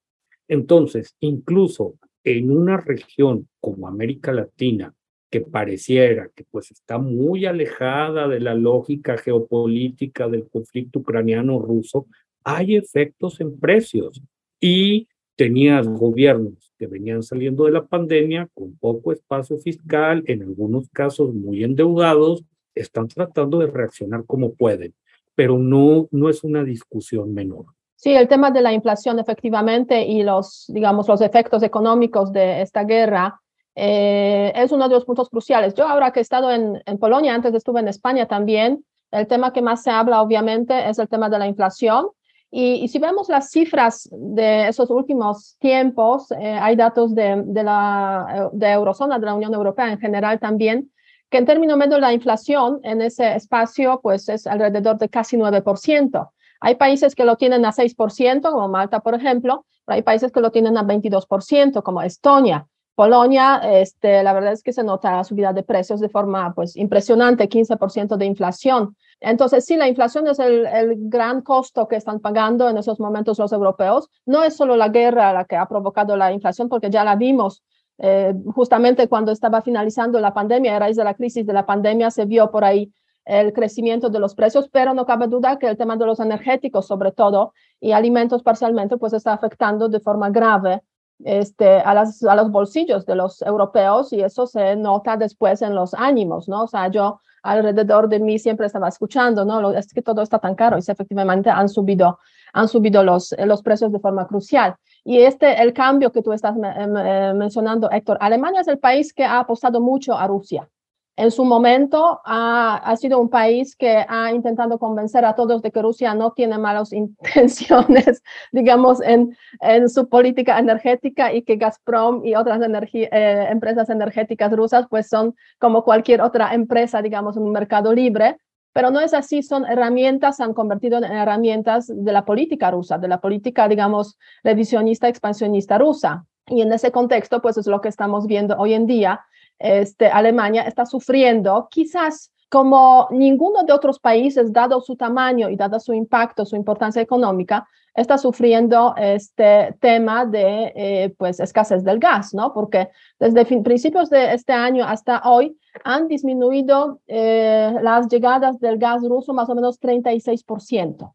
Entonces, 0.48 1.14
incluso 1.20 1.94
en 2.24 2.50
una 2.50 2.78
región 2.78 3.48
como 3.60 3.86
América 3.86 4.32
Latina, 4.32 4.94
que 5.30 5.42
pareciera 5.42 6.30
que 6.34 6.44
pues 6.44 6.70
está 6.70 6.96
muy 6.98 7.44
alejada 7.44 8.28
de 8.28 8.40
la 8.40 8.54
lógica 8.54 9.18
geopolítica 9.18 10.28
del 10.28 10.48
conflicto 10.48 11.00
ucraniano-ruso, 11.00 12.06
hay 12.44 12.76
efectos 12.76 13.40
en 13.40 13.58
precios 13.58 14.22
y 14.60 15.08
tenías 15.36 15.88
gobiernos 15.88 16.72
que 16.84 16.90
venían 16.90 17.22
saliendo 17.22 17.64
de 17.64 17.70
la 17.72 17.84
pandemia 17.84 18.48
con 18.52 18.76
poco 18.76 19.12
espacio 19.12 19.56
fiscal, 19.56 20.22
en 20.26 20.42
algunos 20.42 20.88
casos 20.90 21.32
muy 21.32 21.64
endeudados, 21.64 22.44
están 22.74 23.08
tratando 23.08 23.58
de 23.58 23.68
reaccionar 23.68 24.24
como 24.26 24.52
pueden, 24.52 24.92
pero 25.34 25.58
no, 25.58 26.08
no 26.10 26.28
es 26.28 26.44
una 26.44 26.62
discusión 26.62 27.32
menor. 27.32 27.64
Sí, 27.96 28.12
el 28.14 28.28
tema 28.28 28.50
de 28.50 28.60
la 28.60 28.74
inflación 28.74 29.18
efectivamente 29.18 30.04
y 30.04 30.22
los, 30.22 30.66
digamos, 30.68 31.08
los 31.08 31.22
efectos 31.22 31.62
económicos 31.62 32.32
de 32.32 32.60
esta 32.60 32.84
guerra 32.84 33.40
eh, 33.74 34.52
es 34.54 34.70
uno 34.72 34.86
de 34.88 34.94
los 34.94 35.06
puntos 35.06 35.30
cruciales. 35.30 35.72
Yo 35.72 35.88
ahora 35.88 36.12
que 36.12 36.20
he 36.20 36.22
estado 36.22 36.50
en, 36.50 36.82
en, 36.84 36.98
Polonia, 36.98 37.34
antes 37.34 37.54
estuve 37.54 37.80
en 37.80 37.88
España 37.88 38.26
también, 38.26 38.84
el 39.10 39.26
tema 39.26 39.54
que 39.54 39.62
más 39.62 39.82
se 39.82 39.90
habla 39.90 40.20
obviamente 40.20 40.88
es 40.88 40.98
el 40.98 41.08
tema 41.08 41.30
de 41.30 41.38
la 41.38 41.46
inflación. 41.46 42.08
Y, 42.56 42.86
si 42.86 43.00
vemos 43.00 43.28
las 43.28 43.50
cifras 43.50 44.08
de 44.12 44.68
esos 44.68 44.88
últimos 44.88 45.56
tiempos, 45.58 46.30
eh, 46.30 46.52
hay 46.52 46.76
datos 46.76 47.12
de, 47.12 47.42
de 47.44 47.64
la 47.64 48.48
de 48.52 48.70
eurozona, 48.70 49.18
de 49.18 49.26
la 49.26 49.34
Unión 49.34 49.52
Europea 49.52 49.90
en 49.90 49.98
general 49.98 50.38
también, 50.38 50.92
que 51.30 51.38
en 51.38 51.46
términos 51.46 51.76
medio 51.76 51.98
la 51.98 52.12
inflación 52.12 52.78
en 52.84 53.02
ese 53.02 53.34
espacio 53.34 53.98
pues 54.00 54.28
es 54.28 54.46
alrededor 54.46 54.98
de 54.98 55.08
casi 55.08 55.36
9%. 55.36 56.30
Hay 56.60 56.76
países 56.76 57.16
que 57.16 57.24
lo 57.24 57.34
tienen 57.34 57.64
a 57.64 57.72
6%, 57.72 58.40
como 58.52 58.68
Malta, 58.68 59.00
por 59.00 59.16
ejemplo, 59.16 59.66
pero 59.84 59.96
hay 59.96 60.02
países 60.02 60.30
que 60.30 60.40
lo 60.40 60.52
tienen 60.52 60.78
a 60.78 60.84
22%, 60.84 61.82
como 61.82 62.02
Estonia. 62.02 62.68
Polonia, 62.94 63.62
este, 63.64 64.22
la 64.22 64.32
verdad 64.32 64.52
es 64.52 64.62
que 64.62 64.72
se 64.72 64.84
nota 64.84 65.16
la 65.16 65.24
subida 65.24 65.52
de 65.52 65.64
precios 65.64 65.98
de 65.98 66.08
forma 66.08 66.54
pues, 66.54 66.76
impresionante, 66.76 67.48
15% 67.48 68.16
de 68.16 68.26
inflación. 68.26 68.96
Entonces, 69.20 69.64
sí, 69.64 69.76
la 69.76 69.88
inflación 69.88 70.26
es 70.28 70.38
el, 70.38 70.66
el, 70.66 70.94
gran 71.08 71.42
costo 71.42 71.88
que 71.88 71.96
están 71.96 72.20
pagando 72.20 72.68
en 72.68 72.78
esos 72.78 73.00
momentos 73.00 73.38
los 73.38 73.52
europeos. 73.52 74.08
No 74.26 74.42
es 74.42 74.56
solo 74.56 74.76
la 74.76 74.88
guerra 74.88 75.32
la 75.32 75.44
que 75.44 75.56
ha 75.56 75.66
provocado 75.66 76.16
la 76.16 76.32
inflación, 76.32 76.68
porque 76.68 76.90
ya 76.90 77.04
la 77.04 77.16
vimos 77.16 77.62
eh, 77.98 78.34
justamente 78.54 79.08
cuando 79.08 79.32
estaba 79.32 79.62
finalizando 79.62 80.20
la 80.20 80.34
pandemia, 80.34 80.76
a 80.76 80.78
raíz 80.78 80.96
de 80.96 81.04
la 81.04 81.14
crisis 81.14 81.46
de 81.46 81.52
la 81.52 81.66
pandemia, 81.66 82.10
se 82.10 82.24
vio 82.24 82.50
por 82.50 82.64
ahí 82.64 82.92
el 83.24 83.52
crecimiento 83.52 84.10
de 84.10 84.20
los 84.20 84.34
precios, 84.34 84.68
pero 84.70 84.92
no 84.92 85.06
cabe 85.06 85.28
duda 85.28 85.58
que 85.58 85.68
el 85.68 85.76
tema 85.76 85.96
de 85.96 86.04
los 86.04 86.20
energéticos, 86.20 86.86
sobre 86.86 87.12
todo, 87.12 87.54
y 87.80 87.92
alimentos 87.92 88.42
parcialmente, 88.42 88.98
pues 88.98 89.12
está 89.12 89.32
afectando 89.32 89.88
de 89.88 90.00
forma 90.00 90.28
grave 90.30 90.82
este, 91.24 91.78
a, 91.78 91.94
las, 91.94 92.22
a 92.24 92.34
los 92.34 92.50
bolsillos 92.50 93.06
de 93.06 93.14
los 93.14 93.40
europeos 93.42 94.12
y 94.12 94.20
eso 94.20 94.46
se 94.46 94.76
nota 94.76 95.16
después 95.16 95.62
en 95.62 95.74
los 95.74 95.94
ánimos, 95.94 96.48
¿no? 96.48 96.64
O 96.64 96.66
sea, 96.66 96.88
yo 96.88 97.20
alrededor 97.44 98.08
de 98.08 98.18
mí 98.18 98.38
siempre 98.38 98.66
estaba 98.66 98.88
escuchando, 98.88 99.44
¿no? 99.44 99.70
Es 99.72 99.92
que 99.92 100.02
todo 100.02 100.22
está 100.22 100.38
tan 100.38 100.54
caro 100.54 100.78
y 100.78 100.90
efectivamente 100.90 101.50
han 101.50 101.68
subido, 101.68 102.18
han 102.52 102.68
subido 102.68 103.04
los, 103.04 103.34
los 103.38 103.62
precios 103.62 103.92
de 103.92 104.00
forma 104.00 104.26
crucial. 104.26 104.74
Y 105.04 105.18
este, 105.18 105.62
el 105.62 105.72
cambio 105.72 106.10
que 106.10 106.22
tú 106.22 106.32
estás 106.32 106.56
mencionando, 106.56 107.90
Héctor, 107.90 108.16
Alemania 108.20 108.62
es 108.62 108.68
el 108.68 108.78
país 108.78 109.12
que 109.12 109.24
ha 109.24 109.40
apostado 109.40 109.80
mucho 109.80 110.16
a 110.16 110.26
Rusia 110.26 110.68
en 111.16 111.30
su 111.30 111.44
momento 111.44 112.20
ha, 112.24 112.76
ha, 112.76 112.96
sido 112.96 113.20
un 113.20 113.28
país 113.28 113.76
que 113.76 114.04
ha 114.08 114.32
intentado 114.32 114.78
convencer 114.78 115.24
a 115.24 115.34
todos 115.34 115.62
de 115.62 115.70
que 115.70 115.80
Rusia 115.80 116.14
no 116.14 116.32
tiene 116.32 116.58
malas 116.58 116.92
intenciones, 116.92 118.22
digamos, 118.52 119.00
en, 119.00 119.36
en 119.60 119.88
su 119.88 120.08
política 120.08 120.58
energética 120.58 121.32
y 121.32 121.42
que 121.42 121.56
Gazprom 121.56 122.24
y 122.24 122.34
otras 122.34 122.60
eh, 122.92 123.46
empresas 123.48 123.90
energéticas 123.90 124.52
rusas 124.52 124.86
pues 124.90 125.08
son 125.08 125.36
como 125.58 125.84
cualquier 125.84 126.20
otra 126.20 126.52
empresa, 126.52 127.00
digamos, 127.00 127.36
en 127.36 127.44
un 127.44 127.52
mercado 127.52 127.92
libre. 127.92 128.36
Pero 128.72 128.90
no 128.90 128.98
es 128.98 129.14
así, 129.14 129.44
son 129.44 129.64
herramientas, 129.66 130.38
se 130.38 130.42
han 130.42 130.52
convertido 130.52 130.98
en 130.98 131.04
herramientas 131.04 131.86
de 131.86 132.12
la 132.12 132.24
política 132.24 132.72
rusa, 132.72 132.98
de 132.98 133.06
la 133.06 133.20
política, 133.20 133.68
digamos, 133.68 134.18
revisionista, 134.42 135.06
expansionista 135.06 135.78
rusa. 135.78 136.26
Y 136.48 136.60
en 136.60 136.72
ese 136.72 136.90
contexto, 136.90 137.40
pues 137.40 137.56
es 137.56 137.68
lo 137.68 137.80
que 137.80 137.88
estamos 137.88 138.26
viendo 138.26 138.56
hoy 138.58 138.74
en 138.74 138.86
día, 138.86 139.24
este, 139.58 140.06
Alemania 140.06 140.62
está 140.62 140.86
sufriendo, 140.86 141.68
quizás 141.70 142.32
como 142.48 143.08
ninguno 143.10 143.64
de 143.64 143.72
otros 143.72 143.98
países, 143.98 144.52
dado 144.52 144.80
su 144.80 144.94
tamaño 144.96 145.48
y 145.48 145.56
dado 145.56 145.80
su 145.80 145.92
impacto, 145.92 146.44
su 146.44 146.54
importancia 146.54 147.02
económica, 147.02 147.66
está 147.94 148.18
sufriendo 148.18 148.94
este 148.96 149.76
tema 149.80 150.26
de 150.26 150.72
eh, 150.74 151.14
pues 151.16 151.38
escasez 151.40 151.84
del 151.84 151.98
gas, 151.98 152.34
¿no? 152.34 152.52
Porque 152.52 152.90
desde 153.18 153.44
principios 153.44 154.10
de 154.10 154.34
este 154.34 154.52
año 154.52 154.84
hasta 154.84 155.22
hoy 155.24 155.56
han 155.84 156.08
disminuido 156.08 157.00
eh, 157.06 157.72
las 157.82 158.08
llegadas 158.08 158.58
del 158.58 158.78
gas 158.78 159.02
ruso 159.02 159.32
más 159.32 159.48
o 159.48 159.54
menos 159.54 159.80
36% 159.80 161.12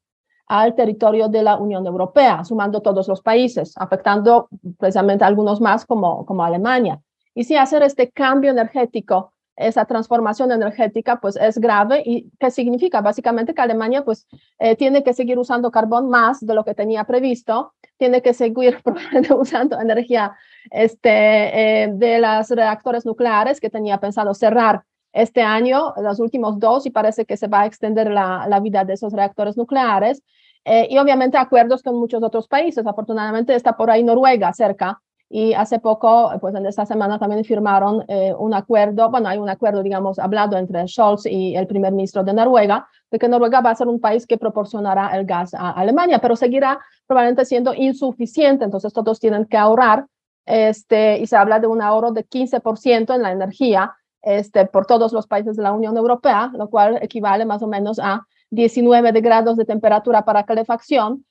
al 0.47 0.73
territorio 0.73 1.27
de 1.27 1.43
la 1.43 1.57
Unión 1.57 1.85
Europea, 1.85 2.43
sumando 2.43 2.81
todos 2.81 3.07
los 3.07 3.21
países, 3.21 3.73
afectando 3.77 4.49
precisamente 4.79 5.23
a 5.23 5.27
algunos 5.27 5.61
más 5.61 5.85
como, 5.85 6.25
como 6.25 6.43
Alemania. 6.43 6.99
Y 7.39 7.45
si 7.45 7.55
hacer 7.55 7.83
este 7.83 8.11
cambio 8.11 8.51
energético, 8.51 9.31
esa 9.55 9.85
transformación 9.85 10.51
energética, 10.51 11.21
pues 11.21 11.37
es 11.37 11.57
grave. 11.57 12.03
¿Y 12.05 12.29
qué 12.37 12.51
significa? 12.51 12.99
Básicamente 12.99 13.53
que 13.53 13.61
Alemania, 13.61 14.03
pues, 14.03 14.27
eh, 14.57 14.75
tiene 14.75 15.05
que 15.05 15.13
seguir 15.13 15.39
usando 15.39 15.71
carbón 15.71 16.09
más 16.09 16.45
de 16.45 16.53
lo 16.53 16.65
que 16.65 16.75
tenía 16.75 17.05
previsto, 17.05 17.75
tiene 17.95 18.21
que 18.21 18.33
seguir 18.33 18.81
usando 19.39 19.79
energía 19.79 20.35
este, 20.69 21.83
eh, 21.83 21.89
de 21.93 22.19
los 22.19 22.49
reactores 22.49 23.05
nucleares 23.05 23.61
que 23.61 23.69
tenía 23.69 24.01
pensado 24.01 24.33
cerrar 24.33 24.83
este 25.13 25.41
año, 25.41 25.93
los 25.95 26.19
últimos 26.19 26.59
dos, 26.59 26.85
y 26.87 26.89
parece 26.89 27.23
que 27.23 27.37
se 27.37 27.47
va 27.47 27.61
a 27.61 27.67
extender 27.67 28.11
la, 28.11 28.59
vida 28.61 28.83
de 28.83 28.95
esos 28.95 29.13
reactores 29.13 29.55
nucleares. 29.55 30.21
Eh, 30.65 30.89
y 30.89 30.97
obviamente 30.97 31.37
acuerdos 31.37 31.83
con 31.83 31.95
muchos 31.95 32.21
otros 32.21 32.49
países. 32.49 32.85
Afortunadamente 32.85 33.55
está 33.55 33.77
por 33.77 33.89
ahí 33.89 34.03
Noruega 34.03 34.51
cerca. 34.51 35.01
Y 35.31 35.53
hace 35.53 35.77
poco, 35.77 36.31
pues 36.41 36.55
en 36.55 36.65
esta 36.65 36.87
semana 36.87 37.19
también 37.19 37.45
firmaron 37.45 38.03
eh, 38.07 38.33
un 38.37 38.53
acuerdo, 38.55 39.11
bueno, 39.11 39.29
hay 39.29 39.37
un 39.37 39.47
acuerdo, 39.47 39.83
digamos, 39.83 40.17
hablado 40.17 40.57
entre 40.57 40.87
Scholz 40.87 41.27
y 41.27 41.55
el 41.55 41.67
primer 41.67 41.93
ministro 41.93 42.23
de 42.23 42.33
Noruega, 42.33 42.87
de 43.11 43.19
que 43.19 43.27
Noruega 43.27 43.61
va 43.61 43.69
a 43.69 43.75
ser 43.75 43.87
un 43.87 43.99
país 43.99 44.25
que 44.25 44.39
proporcionará 44.39 45.15
el 45.15 45.25
gas 45.25 45.53
a 45.53 45.69
Alemania, 45.69 46.17
pero 46.19 46.35
seguirá 46.35 46.79
probablemente 47.05 47.45
siendo 47.45 47.75
insuficiente, 47.75 48.65
entonces 48.65 48.91
todos 48.91 49.19
tienen 49.19 49.45
que 49.45 49.57
ahorrar, 49.57 50.07
este, 50.47 51.19
y 51.19 51.27
se 51.27 51.37
habla 51.37 51.59
de 51.59 51.67
un 51.67 51.81
ahorro 51.83 52.11
de 52.11 52.25
15% 52.27 53.13
en 53.13 53.21
la 53.21 53.31
energía 53.31 53.93
este, 54.23 54.65
por 54.65 54.87
todos 54.87 55.13
los 55.13 55.27
países 55.27 55.55
de 55.55 55.61
la 55.63 55.73
Unión 55.73 55.95
Europea, 55.95 56.51
lo 56.55 56.69
cual 56.69 56.97
equivale 57.03 57.45
más 57.45 57.61
o 57.61 57.67
menos 57.67 57.99
a 57.99 58.25
19 58.49 59.11
de 59.11 59.21
grados 59.21 59.57
de 59.57 59.65
temperatura 59.65 60.25
para 60.25 60.43
calefacción. 60.43 61.23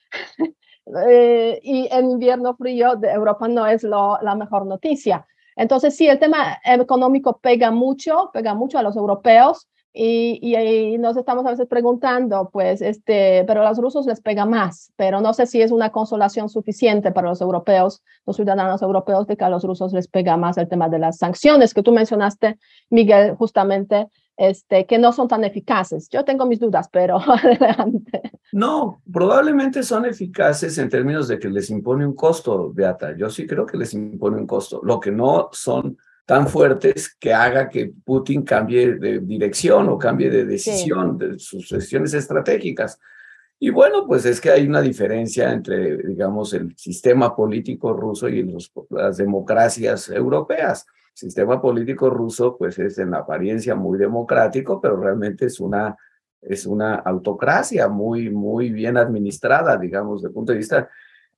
Eh, 1.09 1.61
y 1.63 1.89
en 1.91 2.11
invierno 2.11 2.55
frío 2.55 2.97
de 2.97 3.11
Europa 3.11 3.49
no 3.49 3.67
es 3.67 3.83
la 3.83 4.35
mejor 4.37 4.67
noticia. 4.67 5.27
Entonces, 5.57 5.97
sí, 5.97 6.07
el 6.09 6.19
tema 6.19 6.59
económico 6.65 7.39
pega 7.39 7.71
mucho, 7.71 8.31
pega 8.33 8.55
mucho 8.55 8.79
a 8.79 8.83
los 8.83 8.97
europeos 8.97 9.69
y, 10.01 10.39
y, 10.41 10.57
y, 10.57 10.99
nos 10.99 11.17
estamos 11.17 11.45
a 11.45 11.51
veces 11.51 11.67
preguntando, 11.67 12.51
pues, 12.53 12.81
este, 12.83 13.43
pero 13.49 13.63
a 13.63 13.69
los 13.69 13.79
rusos 13.79 14.07
les 14.07 14.21
pega 14.21 14.47
más, 14.47 14.93
pero 14.95 15.21
no 15.21 15.35
sé 15.35 15.47
si 15.47 15.61
es 15.61 15.73
una 15.73 15.91
consolación 15.91 16.49
suficiente 16.49 17.11
para 17.11 17.31
los 17.31 17.41
europeos, 17.41 18.05
los 18.25 18.37
ciudadanos 18.37 18.81
europeos, 18.81 19.27
de 19.27 19.37
que 19.37 19.45
a 19.45 19.49
los 19.49 19.65
rusos 19.65 19.93
les 19.93 20.07
pega 20.07 20.37
más 20.37 20.57
el 20.57 20.69
tema 20.69 20.89
de 20.89 21.01
las 21.01 21.19
sanciones 21.19 21.75
que 21.75 21.83
tú 21.83 21.91
mencionaste, 21.91 22.61
Miguel, 22.91 23.35
justamente 23.35 24.07
este, 24.37 24.87
que 24.87 24.99
no 24.99 25.13
son 25.13 25.27
tan 25.27 25.43
eficaces. 25.43 26.09
Yo 26.11 26.25
tengo 26.25 26.47
mis 26.47 26.61
dudas, 26.61 26.89
pero 26.93 27.19
adelante. 27.27 28.31
No, 28.53 29.03
probablemente 29.13 29.83
son 29.83 30.07
eficaces 30.07 30.79
en 30.79 30.89
términos 30.89 31.27
de 31.27 31.41
que 31.41 31.49
les 31.49 31.71
impone 31.71 32.07
un 32.07 32.15
costo, 32.15 32.73
Beata. 32.73 33.17
Yo 33.17 33.29
sí 33.31 33.49
creo 33.49 33.67
que 33.67 33.77
les 33.77 33.93
impone 33.95 34.37
un 34.37 34.47
costo. 34.47 34.81
Lo 34.85 35.01
que 35.01 35.11
no 35.11 35.49
son 35.51 35.99
tan 36.29 36.47
fuertes 36.47 37.17
que 37.19 37.33
haga 37.33 37.71
que 37.71 37.91
Putin 38.05 38.43
cambie 38.43 38.97
de 38.97 39.21
dirección 39.21 39.89
o 39.89 39.97
cambie 39.97 40.29
de 40.29 40.45
decisión 40.45 41.19
sí. 41.19 41.27
de 41.27 41.39
sus 41.39 41.71
decisiones 41.71 42.13
estratégicas. 42.13 43.01
Y 43.59 43.71
bueno, 43.71 44.07
pues 44.07 44.27
es 44.27 44.39
que 44.39 44.51
hay 44.51 44.67
una 44.67 44.83
diferencia 44.83 45.51
entre, 45.51 45.97
digamos, 45.97 46.53
el 46.53 46.77
sistema 46.77 47.35
político 47.35 47.95
ruso 47.95 48.29
y 48.29 48.43
los, 48.43 48.71
las 48.91 49.17
democracias 49.17 50.11
europeas 50.11 50.87
sistema 51.19 51.61
político 51.61 52.11
ruso 52.11 52.57
pues 52.57 52.79
es 52.79 52.97
en 52.99 53.13
apariencia 53.13 53.75
muy 53.75 53.99
democrático, 53.99 54.81
pero 54.81 54.97
realmente 54.97 55.47
es 55.47 55.59
una, 55.59 55.97
es 56.41 56.65
una 56.65 56.95
autocracia 56.95 57.89
muy, 57.89 58.31
muy 58.31 58.71
bien 58.71 58.97
administrada, 58.97 59.77
digamos, 59.77 60.23
desde 60.23 60.29
el 60.29 60.35
punto 60.35 60.53
de 60.53 60.59
vista. 60.59 60.89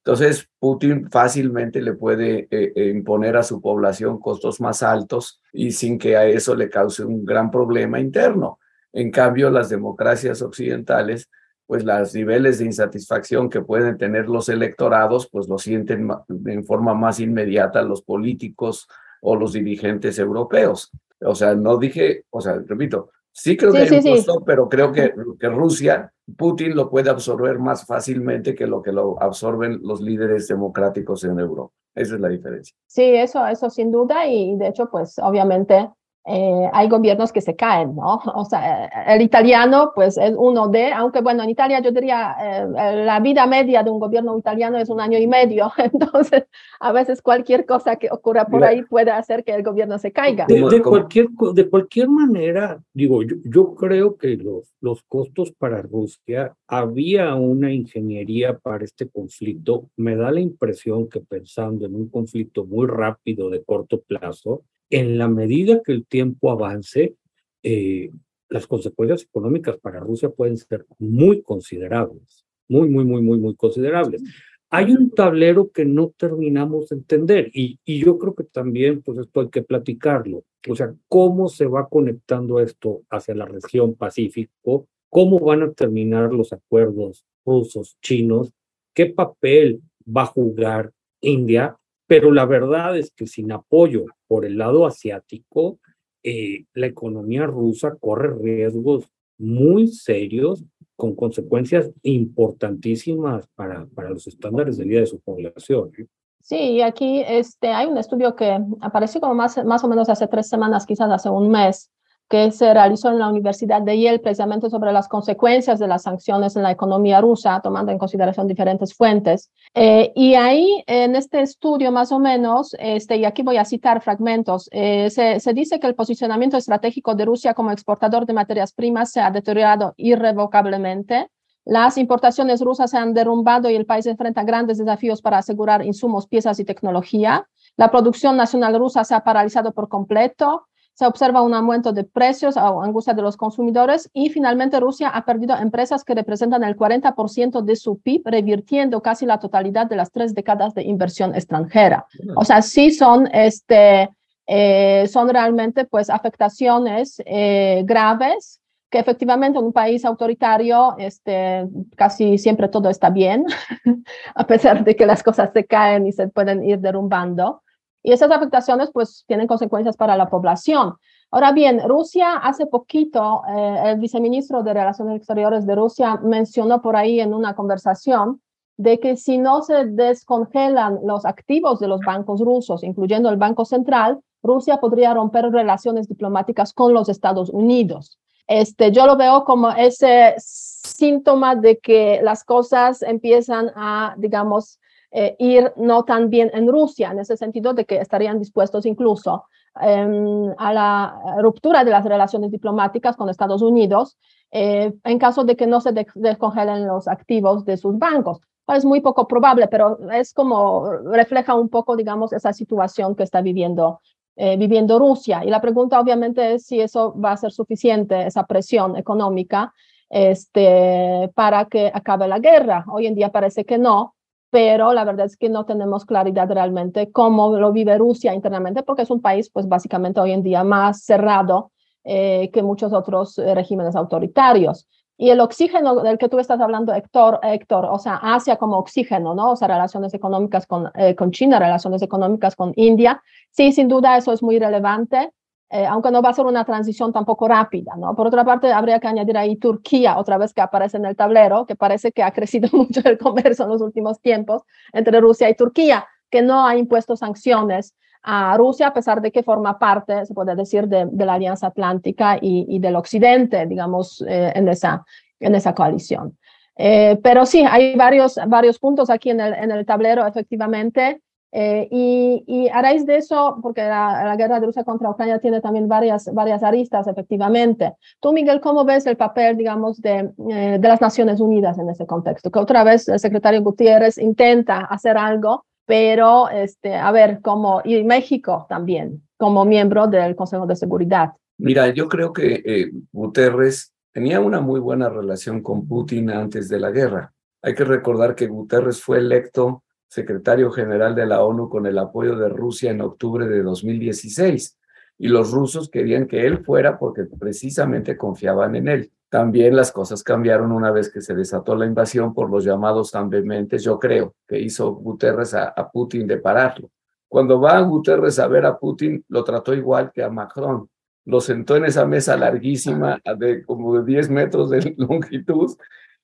Entonces, 0.04 0.48
Putin 0.58 1.10
fácilmente 1.10 1.82
le 1.82 1.94
puede 1.94 2.48
eh, 2.50 2.72
eh, 2.74 2.88
imponer 2.88 3.36
a 3.36 3.42
su 3.42 3.60
población 3.60 4.18
costos 4.18 4.60
más 4.60 4.82
altos 4.82 5.42
y 5.52 5.72
sin 5.72 5.98
que 5.98 6.16
a 6.16 6.26
eso 6.26 6.54
le 6.54 6.70
cause 6.70 7.04
un 7.04 7.24
gran 7.24 7.50
problema 7.50 8.00
interno. 8.00 8.58
En 8.92 9.10
cambio, 9.10 9.50
las 9.50 9.68
democracias 9.68 10.42
occidentales, 10.42 11.28
pues 11.66 11.84
los 11.84 12.14
niveles 12.14 12.58
de 12.58 12.64
insatisfacción 12.64 13.50
que 13.50 13.60
pueden 13.60 13.98
tener 13.98 14.28
los 14.28 14.48
electorados, 14.48 15.28
pues 15.30 15.48
lo 15.48 15.58
sienten 15.58 16.08
en 16.46 16.64
forma 16.64 16.94
más 16.94 17.20
inmediata 17.20 17.82
los 17.82 18.02
políticos, 18.02 18.88
o 19.20 19.36
los 19.36 19.52
dirigentes 19.52 20.18
europeos. 20.18 20.90
O 21.20 21.34
sea, 21.34 21.54
no 21.54 21.76
dije, 21.76 22.24
o 22.30 22.40
sea, 22.40 22.60
repito, 22.66 23.10
sí 23.32 23.56
creo 23.56 23.72
sí, 23.72 23.76
que 23.76 23.82
hay 23.82 24.02
sí, 24.02 24.08
un 24.08 24.16
costo, 24.16 24.32
sí. 24.32 24.38
pero 24.46 24.68
creo 24.68 24.92
que, 24.92 25.12
que 25.38 25.48
Rusia, 25.48 26.12
Putin 26.36 26.74
lo 26.74 26.90
puede 26.90 27.10
absorber 27.10 27.58
más 27.58 27.86
fácilmente 27.86 28.54
que 28.54 28.66
lo 28.66 28.82
que 28.82 28.92
lo 28.92 29.20
absorben 29.22 29.80
los 29.82 30.00
líderes 30.00 30.48
democráticos 30.48 31.24
en 31.24 31.38
Europa. 31.38 31.74
Esa 31.94 32.14
es 32.14 32.20
la 32.20 32.28
diferencia. 32.28 32.74
Sí, 32.86 33.02
eso, 33.02 33.44
eso 33.46 33.68
sin 33.68 33.90
duda, 33.90 34.26
y 34.26 34.56
de 34.56 34.68
hecho, 34.68 34.88
pues 34.90 35.18
obviamente 35.18 35.90
eh, 36.26 36.70
hay 36.72 36.88
gobiernos 36.88 37.32
que 37.32 37.40
se 37.40 37.56
caen, 37.56 37.94
¿no? 37.96 38.20
O 38.34 38.44
sea, 38.44 38.86
el 39.08 39.22
italiano, 39.22 39.92
pues 39.94 40.16
es 40.18 40.34
uno 40.36 40.68
de, 40.68 40.92
aunque 40.92 41.20
bueno, 41.20 41.42
en 41.42 41.50
Italia 41.50 41.80
yo 41.80 41.90
diría, 41.90 42.36
eh, 42.40 43.04
la 43.04 43.20
vida 43.20 43.46
media 43.46 43.82
de 43.82 43.90
un 43.90 43.98
gobierno 43.98 44.36
italiano 44.38 44.78
es 44.78 44.88
un 44.88 45.00
año 45.00 45.18
y 45.18 45.26
medio, 45.26 45.72
entonces 45.78 46.44
a 46.78 46.92
veces 46.92 47.22
cualquier 47.22 47.66
cosa 47.66 47.96
que 47.96 48.08
ocurra 48.10 48.46
por 48.46 48.64
ahí 48.64 48.82
puede 48.82 49.10
hacer 49.10 49.44
que 49.44 49.54
el 49.54 49.62
gobierno 49.62 49.98
se 49.98 50.12
caiga. 50.12 50.46
De, 50.46 50.60
de 50.60 50.82
cualquier, 50.82 51.28
de 51.28 51.68
cualquier 51.68 52.08
manera, 52.08 52.80
digo, 52.92 53.22
yo, 53.22 53.36
yo 53.44 53.74
creo 53.74 54.16
que 54.16 54.36
los, 54.36 54.74
los 54.80 55.02
costos 55.04 55.52
para 55.52 55.82
Rusia, 55.82 56.54
había 56.66 57.34
una 57.34 57.72
ingeniería 57.72 58.58
para 58.58 58.84
este 58.84 59.08
conflicto, 59.08 59.88
me 59.96 60.16
da 60.16 60.30
la 60.30 60.40
impresión 60.40 61.08
que 61.08 61.20
pensando 61.20 61.86
en 61.86 61.94
un 61.94 62.08
conflicto 62.08 62.64
muy 62.64 62.86
rápido 62.86 63.50
de 63.50 63.62
corto 63.62 64.00
plazo, 64.00 64.62
en 64.90 65.16
la 65.18 65.28
medida 65.28 65.80
que 65.84 65.92
el 65.92 66.04
tiempo 66.06 66.50
avance, 66.50 67.14
eh, 67.62 68.10
las 68.48 68.66
consecuencias 68.66 69.22
económicas 69.22 69.78
para 69.78 70.00
Rusia 70.00 70.28
pueden 70.28 70.56
ser 70.56 70.84
muy 70.98 71.42
considerables, 71.42 72.44
muy, 72.68 72.88
muy, 72.88 73.04
muy, 73.04 73.22
muy, 73.22 73.38
muy 73.38 73.54
considerables. 73.54 74.22
Hay 74.70 74.92
un 74.92 75.10
tablero 75.10 75.70
que 75.70 75.84
no 75.84 76.12
terminamos 76.16 76.88
de 76.88 76.96
entender 76.96 77.50
y, 77.54 77.78
y 77.84 78.04
yo 78.04 78.18
creo 78.18 78.34
que 78.34 78.44
también, 78.44 79.02
pues 79.02 79.18
esto 79.18 79.40
hay 79.40 79.48
que 79.48 79.62
platicarlo. 79.62 80.44
O 80.68 80.76
sea, 80.76 80.94
cómo 81.08 81.48
se 81.48 81.66
va 81.66 81.88
conectando 81.88 82.60
esto 82.60 83.02
hacia 83.10 83.34
la 83.34 83.46
región 83.46 83.94
Pacífico, 83.94 84.86
cómo 85.08 85.38
van 85.38 85.62
a 85.62 85.72
terminar 85.72 86.32
los 86.32 86.52
acuerdos 86.52 87.24
rusos, 87.44 87.96
chinos, 88.02 88.52
qué 88.94 89.06
papel 89.06 89.80
va 90.06 90.22
a 90.22 90.26
jugar 90.26 90.92
India 91.20 91.76
pero 92.10 92.32
la 92.32 92.44
verdad 92.44 92.98
es 92.98 93.12
que 93.12 93.28
sin 93.28 93.52
apoyo 93.52 94.04
por 94.26 94.44
el 94.44 94.58
lado 94.58 94.84
asiático, 94.84 95.78
eh, 96.24 96.64
la 96.74 96.88
economía 96.88 97.46
rusa 97.46 97.94
corre 98.00 98.34
riesgos 98.36 99.08
muy 99.38 99.86
serios 99.86 100.64
con 100.96 101.14
consecuencias 101.14 101.92
importantísimas 102.02 103.46
para, 103.54 103.86
para 103.94 104.10
los 104.10 104.26
estándares 104.26 104.76
de 104.76 104.86
vida 104.86 104.98
de 104.98 105.06
su 105.06 105.20
población. 105.20 105.92
¿eh? 105.98 106.06
Sí, 106.40 106.82
aquí 106.82 107.22
este, 107.28 107.68
hay 107.68 107.86
un 107.86 107.96
estudio 107.96 108.34
que 108.34 108.58
apareció 108.80 109.20
como 109.20 109.36
más, 109.36 109.64
más 109.64 109.84
o 109.84 109.88
menos 109.88 110.08
hace 110.08 110.26
tres 110.26 110.48
semanas, 110.48 110.86
quizás 110.86 111.12
hace 111.12 111.30
un 111.30 111.48
mes, 111.48 111.92
que 112.30 112.52
se 112.52 112.72
realizó 112.72 113.10
en 113.10 113.18
la 113.18 113.28
Universidad 113.28 113.82
de 113.82 114.00
Yale 114.00 114.20
precisamente 114.20 114.70
sobre 114.70 114.92
las 114.92 115.08
consecuencias 115.08 115.80
de 115.80 115.88
las 115.88 116.04
sanciones 116.04 116.54
en 116.54 116.62
la 116.62 116.70
economía 116.70 117.20
rusa, 117.20 117.60
tomando 117.60 117.90
en 117.90 117.98
consideración 117.98 118.46
diferentes 118.46 118.94
fuentes. 118.94 119.50
Eh, 119.74 120.12
y 120.14 120.36
ahí, 120.36 120.84
en 120.86 121.16
este 121.16 121.40
estudio 121.40 121.90
más 121.90 122.12
o 122.12 122.20
menos, 122.20 122.76
este, 122.78 123.16
y 123.16 123.24
aquí 123.24 123.42
voy 123.42 123.56
a 123.56 123.64
citar 123.64 124.00
fragmentos, 124.00 124.68
eh, 124.70 125.10
se, 125.10 125.40
se 125.40 125.52
dice 125.52 125.80
que 125.80 125.88
el 125.88 125.96
posicionamiento 125.96 126.56
estratégico 126.56 127.16
de 127.16 127.24
Rusia 127.24 127.52
como 127.52 127.72
exportador 127.72 128.26
de 128.26 128.32
materias 128.32 128.72
primas 128.72 129.10
se 129.10 129.20
ha 129.20 129.32
deteriorado 129.32 129.94
irrevocablemente. 129.96 131.28
Las 131.64 131.98
importaciones 131.98 132.60
rusas 132.60 132.92
se 132.92 132.96
han 132.96 133.12
derrumbado 133.12 133.68
y 133.68 133.74
el 133.74 133.86
país 133.86 134.06
enfrenta 134.06 134.44
grandes 134.44 134.78
desafíos 134.78 135.20
para 135.20 135.38
asegurar 135.38 135.84
insumos, 135.84 136.28
piezas 136.28 136.60
y 136.60 136.64
tecnología. 136.64 137.48
La 137.76 137.90
producción 137.90 138.36
nacional 138.36 138.78
rusa 138.78 139.02
se 139.02 139.16
ha 139.16 139.24
paralizado 139.24 139.72
por 139.72 139.88
completo 139.88 140.68
se 141.00 141.06
observa 141.06 141.40
un 141.40 141.54
aumento 141.54 141.94
de 141.94 142.04
precios 142.04 142.58
o 142.58 142.82
angustia 142.82 143.14
de 143.14 143.22
los 143.22 143.34
consumidores 143.34 144.10
y 144.12 144.28
finalmente 144.28 144.78
Rusia 144.78 145.08
ha 145.08 145.24
perdido 145.24 145.56
empresas 145.56 146.04
que 146.04 146.14
representan 146.14 146.62
el 146.62 146.76
40% 146.76 147.62
de 147.62 147.74
su 147.74 147.98
PIB, 148.00 148.20
revirtiendo 148.26 149.00
casi 149.00 149.24
la 149.24 149.38
totalidad 149.38 149.86
de 149.86 149.96
las 149.96 150.12
tres 150.12 150.34
décadas 150.34 150.74
de 150.74 150.82
inversión 150.82 151.34
extranjera. 151.34 152.04
O 152.36 152.44
sea, 152.44 152.60
sí 152.60 152.90
son, 152.90 153.30
este, 153.32 154.10
eh, 154.46 155.06
son 155.10 155.30
realmente 155.30 155.86
pues 155.86 156.10
afectaciones 156.10 157.22
eh, 157.24 157.82
graves 157.86 158.60
que 158.90 158.98
efectivamente 158.98 159.58
en 159.58 159.64
un 159.64 159.72
país 159.72 160.04
autoritario 160.04 160.96
este, 160.98 161.66
casi 161.96 162.36
siempre 162.36 162.68
todo 162.68 162.90
está 162.90 163.08
bien, 163.08 163.46
a 164.34 164.46
pesar 164.46 164.84
de 164.84 164.94
que 164.94 165.06
las 165.06 165.22
cosas 165.22 165.48
se 165.54 165.64
caen 165.64 166.06
y 166.06 166.12
se 166.12 166.28
pueden 166.28 166.62
ir 166.62 166.78
derrumbando. 166.78 167.62
Y 168.02 168.12
esas 168.12 168.30
afectaciones 168.30 168.90
pues 168.92 169.24
tienen 169.26 169.46
consecuencias 169.46 169.96
para 169.96 170.16
la 170.16 170.30
población. 170.30 170.94
Ahora 171.30 171.52
bien, 171.52 171.80
Rusia 171.86 172.38
hace 172.38 172.66
poquito, 172.66 173.42
eh, 173.48 173.82
el 173.84 173.98
viceministro 173.98 174.62
de 174.62 174.74
Relaciones 174.74 175.16
Exteriores 175.16 175.66
de 175.66 175.76
Rusia 175.76 176.16
mencionó 176.16 176.82
por 176.82 176.96
ahí 176.96 177.20
en 177.20 177.34
una 177.34 177.54
conversación 177.54 178.40
de 178.76 178.98
que 178.98 179.16
si 179.16 179.36
no 179.36 179.62
se 179.62 179.84
descongelan 179.84 181.00
los 181.04 181.26
activos 181.26 181.78
de 181.80 181.88
los 181.88 182.00
bancos 182.00 182.40
rusos, 182.40 182.82
incluyendo 182.82 183.28
el 183.28 183.36
Banco 183.36 183.64
Central, 183.64 184.20
Rusia 184.42 184.78
podría 184.78 185.12
romper 185.12 185.50
relaciones 185.50 186.08
diplomáticas 186.08 186.72
con 186.72 186.94
los 186.94 187.08
Estados 187.08 187.50
Unidos. 187.50 188.18
Este, 188.46 188.90
yo 188.90 189.06
lo 189.06 189.16
veo 189.16 189.44
como 189.44 189.70
ese 189.70 190.34
síntoma 190.38 191.54
de 191.54 191.78
que 191.78 192.20
las 192.22 192.42
cosas 192.42 193.02
empiezan 193.02 193.70
a, 193.76 194.14
digamos, 194.18 194.79
eh, 195.12 195.36
ir 195.38 195.72
no 195.76 196.04
tan 196.04 196.30
bien 196.30 196.50
en 196.54 196.68
Rusia, 196.68 197.10
en 197.10 197.18
ese 197.18 197.36
sentido 197.36 197.74
de 197.74 197.84
que 197.84 197.96
estarían 197.96 198.38
dispuestos 198.38 198.86
incluso 198.86 199.44
em, 199.80 200.54
a 200.56 200.72
la 200.72 201.22
ruptura 201.40 201.84
de 201.84 201.90
las 201.90 202.04
relaciones 202.04 202.50
diplomáticas 202.50 203.16
con 203.16 203.28
Estados 203.28 203.62
Unidos 203.62 204.16
eh, 204.52 204.92
en 205.04 205.18
caso 205.18 205.44
de 205.44 205.56
que 205.56 205.66
no 205.66 205.80
se 205.80 205.92
descongelen 206.14 206.86
los 206.86 207.06
activos 207.06 207.64
de 207.64 207.76
sus 207.76 207.98
bancos. 207.98 208.40
Es 208.68 208.84
muy 208.84 209.00
poco 209.00 209.26
probable, 209.26 209.68
pero 209.68 209.98
es 210.12 210.32
como 210.32 210.90
refleja 211.04 211.54
un 211.54 211.68
poco, 211.68 211.96
digamos, 211.96 212.32
esa 212.32 212.52
situación 212.52 213.16
que 213.16 213.24
está 213.24 213.40
viviendo, 213.40 214.00
eh, 214.36 214.56
viviendo 214.56 214.98
Rusia. 214.98 215.44
Y 215.44 215.50
la 215.50 215.60
pregunta 215.60 216.00
obviamente 216.00 216.54
es 216.54 216.66
si 216.66 216.80
eso 216.80 217.14
va 217.18 217.32
a 217.32 217.36
ser 217.36 217.50
suficiente, 217.50 218.26
esa 218.26 218.44
presión 218.44 218.96
económica, 218.96 219.72
este, 220.08 221.30
para 221.34 221.64
que 221.66 221.90
acabe 221.92 222.28
la 222.28 222.38
guerra. 222.38 222.84
Hoy 222.88 223.06
en 223.06 223.14
día 223.14 223.30
parece 223.30 223.64
que 223.64 223.78
no, 223.78 224.14
pero 224.50 224.92
la 224.92 225.04
verdad 225.04 225.26
es 225.26 225.36
que 225.36 225.48
no 225.48 225.64
tenemos 225.64 226.04
claridad 226.04 226.48
realmente 226.50 227.10
cómo 227.12 227.56
lo 227.56 227.72
vive 227.72 227.96
Rusia 227.96 228.34
internamente, 228.34 228.82
porque 228.82 229.02
es 229.02 229.10
un 229.10 229.22
país, 229.22 229.48
pues 229.50 229.68
básicamente 229.68 230.20
hoy 230.20 230.32
en 230.32 230.42
día 230.42 230.64
más 230.64 231.04
cerrado 231.04 231.70
eh, 232.04 232.50
que 232.52 232.62
muchos 232.62 232.92
otros 232.92 233.38
eh, 233.38 233.54
regímenes 233.54 233.94
autoritarios. 233.94 234.88
Y 235.16 235.28
el 235.28 235.40
oxígeno 235.40 235.96
del 235.96 236.16
que 236.16 236.30
tú 236.30 236.38
estás 236.38 236.60
hablando, 236.60 236.94
Héctor, 236.94 237.40
Héctor, 237.42 237.84
o 237.90 237.98
sea, 237.98 238.16
Asia 238.16 238.56
como 238.56 238.78
oxígeno, 238.78 239.34
¿no? 239.34 239.50
O 239.50 239.56
sea, 239.56 239.68
relaciones 239.68 240.14
económicas 240.14 240.66
con, 240.66 240.90
eh, 240.94 241.14
con 241.14 241.30
China, 241.30 241.58
relaciones 241.58 242.00
económicas 242.00 242.56
con 242.56 242.72
India. 242.76 243.22
Sí, 243.50 243.70
sin 243.72 243.86
duda 243.86 244.16
eso 244.16 244.32
es 244.32 244.42
muy 244.42 244.58
relevante, 244.58 245.30
aunque 245.70 246.10
no 246.10 246.20
va 246.20 246.30
a 246.30 246.34
ser 246.34 246.46
una 246.46 246.64
transición 246.64 247.12
tampoco 247.12 247.46
rápida, 247.46 247.92
¿no? 247.96 248.16
Por 248.16 248.26
otra 248.26 248.44
parte, 248.44 248.72
habría 248.72 248.98
que 248.98 249.06
añadir 249.06 249.36
ahí 249.36 249.56
Turquía, 249.56 250.18
otra 250.18 250.36
vez 250.36 250.52
que 250.52 250.60
aparece 250.60 250.96
en 250.96 251.04
el 251.04 251.14
tablero, 251.14 251.64
que 251.64 251.76
parece 251.76 252.10
que 252.10 252.22
ha 252.22 252.32
crecido 252.32 252.68
mucho 252.72 253.00
el 253.04 253.18
comercio 253.18 253.64
en 253.64 253.70
los 253.70 253.80
últimos 253.80 254.20
tiempos 254.20 254.62
entre 254.92 255.20
Rusia 255.20 255.48
y 255.48 255.54
Turquía, 255.54 256.06
que 256.30 256.42
no 256.42 256.66
ha 256.66 256.76
impuesto 256.76 257.16
sanciones 257.16 257.94
a 258.22 258.56
Rusia, 258.56 258.88
a 258.88 258.92
pesar 258.92 259.20
de 259.22 259.32
que 259.32 259.42
forma 259.42 259.78
parte, 259.78 260.26
se 260.26 260.34
puede 260.34 260.54
decir, 260.54 260.88
de, 260.88 261.08
la 261.12 261.34
Alianza 261.34 261.68
Atlántica 261.68 262.38
y, 262.40 262.78
del 262.78 262.96
Occidente, 262.96 263.66
digamos, 263.66 264.22
eh, 264.28 264.52
en, 264.54 264.68
esa, 264.68 265.04
en 265.38 265.54
esa 265.54 265.74
coalición. 265.74 266.36
Eh, 266.76 267.18
pero 267.22 267.46
sí, 267.46 267.64
hay 267.68 267.96
varios, 267.96 268.38
varios 268.46 268.78
puntos 268.78 269.10
aquí 269.10 269.30
en 269.30 269.40
el, 269.40 269.54
en 269.54 269.70
el 269.70 269.86
tablero, 269.86 270.26
efectivamente. 270.26 271.22
Eh, 271.52 271.88
y, 271.90 272.68
a 272.72 272.80
raíz 272.80 273.06
de 273.06 273.16
eso, 273.16 273.58
porque 273.62 273.82
la, 273.82 274.34
guerra 274.36 274.60
de 274.60 274.66
Rusia 274.66 274.84
contra 274.84 275.10
Ucrania 275.10 275.38
tiene 275.40 275.60
también 275.60 275.88
varias, 275.88 276.32
varias 276.32 276.62
aristas, 276.62 277.06
efectivamente. 277.06 277.94
Tú, 278.20 278.32
Miguel, 278.32 278.60
¿cómo 278.60 278.84
ves 278.84 279.06
el 279.06 279.16
papel, 279.16 279.56
digamos, 279.56 280.00
de, 280.00 280.30
de 280.36 280.88
las 280.88 281.00
Naciones 281.00 281.40
Unidas 281.40 281.78
en 281.78 281.88
ese 281.88 282.06
contexto? 282.06 282.50
Que 282.50 282.58
otra 282.58 282.84
vez 282.84 283.08
el 283.08 283.18
secretario 283.18 283.62
Gutiérrez 283.62 284.18
intenta 284.18 284.80
hacer 284.80 285.16
algo, 285.16 285.64
pero 285.86 286.48
este, 286.48 286.94
a 286.94 287.10
ver, 287.10 287.40
como, 287.42 287.82
y 287.84 288.04
México 288.04 288.66
también, 288.68 289.22
como 289.36 289.64
miembro 289.64 290.06
del 290.06 290.36
Consejo 290.36 290.66
de 290.66 290.76
Seguridad. 290.76 291.32
Mira, 291.58 291.88
yo 291.88 292.08
creo 292.08 292.32
que 292.32 292.62
eh, 292.64 292.90
Guterres 293.12 293.92
tenía 294.12 294.40
una 294.40 294.60
muy 294.60 294.78
buena 294.78 295.08
relación 295.08 295.62
con 295.62 295.86
Putin 295.86 296.30
antes 296.30 296.68
de 296.68 296.78
la 296.78 296.90
guerra. 296.90 297.32
Hay 297.62 297.74
que 297.74 297.84
recordar 297.84 298.34
que 298.34 298.46
Guterres 298.46 299.02
fue 299.02 299.18
electo 299.18 299.82
secretario 300.10 300.72
general 300.72 301.14
de 301.14 301.24
la 301.24 301.44
ONU 301.44 301.68
con 301.68 301.86
el 301.86 301.96
apoyo 301.96 302.34
de 302.36 302.48
Rusia 302.48 302.90
en 302.90 303.00
octubre 303.00 303.46
de 303.46 303.62
2016 303.62 304.76
y 305.18 305.28
los 305.28 305.52
rusos 305.52 305.88
querían 305.88 306.26
que 306.26 306.46
él 306.46 306.64
fuera 306.64 306.98
porque 306.98 307.24
precisamente 307.24 308.16
confiaban 308.16 308.74
en 308.74 308.88
él. 308.88 309.12
También 309.28 309.76
las 309.76 309.92
cosas 309.92 310.24
cambiaron 310.24 310.72
una 310.72 310.90
vez 310.90 311.12
que 311.12 311.20
se 311.20 311.34
desató 311.36 311.76
la 311.76 311.86
invasión 311.86 312.34
por 312.34 312.50
los 312.50 312.64
llamados 312.64 313.12
tan 313.12 313.30
vehementes, 313.30 313.84
yo 313.84 314.00
creo, 314.00 314.34
que 314.48 314.58
hizo 314.58 314.92
Guterres 314.94 315.54
a, 315.54 315.90
Putin 315.92 316.26
de 316.26 316.38
pararlo. 316.38 316.90
Cuando 317.28 317.60
va 317.60 317.80
Guterres 317.80 318.40
a 318.40 318.48
ver 318.48 318.66
a 318.66 318.76
Putin, 318.76 319.24
lo 319.28 319.44
trató 319.44 319.74
igual 319.74 320.10
que 320.12 320.24
a 320.24 320.28
Macron. 320.28 320.88
Lo 321.26 321.40
sentó 321.40 321.76
en 321.76 321.84
esa 321.84 322.04
mesa 322.04 322.36
larguísima 322.36 323.20
de 323.38 323.62
como 323.62 323.96
de 323.96 324.04
10 324.04 324.30
metros 324.30 324.70
de 324.70 324.92
longitud 324.96 325.76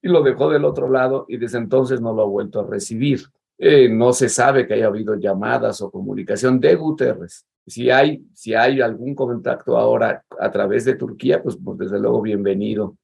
y 0.02 0.08
lo 0.08 0.22
dejó 0.22 0.50
del 0.50 0.64
otro 0.64 0.90
lado 0.90 1.26
y 1.28 1.36
desde 1.36 1.58
entonces 1.58 2.00
no 2.00 2.12
lo 2.12 2.22
ha 2.22 2.26
vuelto 2.26 2.60
a 2.60 2.66
recibir. 2.66 3.20
Eh, 3.58 3.88
no 3.88 4.12
se 4.12 4.28
sabe 4.28 4.66
que 4.66 4.74
haya 4.74 4.86
habido 4.86 5.14
llamadas 5.14 5.80
o 5.80 5.90
comunicación 5.90 6.60
de 6.60 6.74
Guterres. 6.74 7.46
Si 7.66 7.90
hay, 7.90 8.24
si 8.34 8.54
hay 8.54 8.80
algún 8.80 9.14
contacto 9.14 9.76
ahora 9.76 10.22
a 10.38 10.50
través 10.50 10.84
de 10.84 10.94
Turquía, 10.94 11.42
pues, 11.42 11.58
pues 11.62 11.78
desde 11.78 11.98
luego 11.98 12.20
bienvenido. 12.20 12.96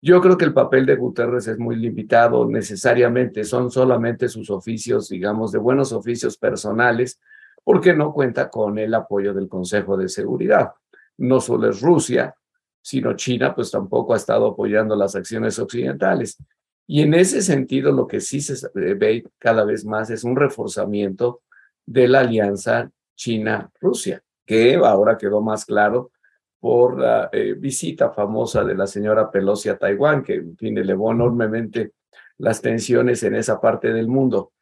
Yo 0.00 0.20
creo 0.20 0.38
que 0.38 0.44
el 0.44 0.54
papel 0.54 0.86
de 0.86 0.96
Guterres 0.96 1.48
es 1.48 1.58
muy 1.58 1.76
limitado 1.76 2.48
necesariamente, 2.48 3.44
son 3.44 3.70
solamente 3.70 4.28
sus 4.28 4.50
oficios, 4.50 5.08
digamos, 5.08 5.52
de 5.52 5.58
buenos 5.58 5.92
oficios 5.92 6.38
personales, 6.38 7.20
porque 7.64 7.92
no 7.94 8.12
cuenta 8.12 8.48
con 8.48 8.78
el 8.78 8.94
apoyo 8.94 9.34
del 9.34 9.48
Consejo 9.48 9.96
de 9.96 10.08
Seguridad. 10.08 10.72
No 11.18 11.40
solo 11.40 11.68
es 11.68 11.80
Rusia, 11.80 12.34
sino 12.80 13.14
China, 13.16 13.52
pues 13.54 13.72
tampoco 13.72 14.14
ha 14.14 14.16
estado 14.16 14.46
apoyando 14.46 14.94
las 14.94 15.16
acciones 15.16 15.58
occidentales. 15.58 16.38
Y 16.86 17.02
en 17.02 17.14
ese 17.14 17.42
sentido, 17.42 17.92
lo 17.92 18.06
que 18.06 18.20
sí 18.20 18.40
se 18.40 18.68
ve 18.74 19.24
cada 19.38 19.64
vez 19.64 19.84
más 19.84 20.10
es 20.10 20.22
un 20.22 20.36
reforzamiento 20.36 21.42
de 21.84 22.06
la 22.08 22.20
alianza 22.20 22.90
China-Rusia, 23.16 24.22
que 24.44 24.76
ahora 24.76 25.18
quedó 25.18 25.40
más 25.40 25.64
claro 25.64 26.12
por 26.60 26.98
la 26.98 27.28
eh, 27.32 27.54
visita 27.54 28.10
famosa 28.10 28.64
de 28.64 28.74
la 28.74 28.86
señora 28.86 29.30
Pelosi 29.30 29.68
a 29.68 29.78
Taiwán, 29.78 30.22
que 30.22 30.34
en 30.34 30.56
fin, 30.56 30.78
elevó 30.78 31.12
enormemente 31.12 31.92
las 32.38 32.60
tensiones 32.60 33.22
en 33.22 33.34
esa 33.34 33.60
parte 33.60 33.92
del 33.92 34.08
mundo. 34.08 34.52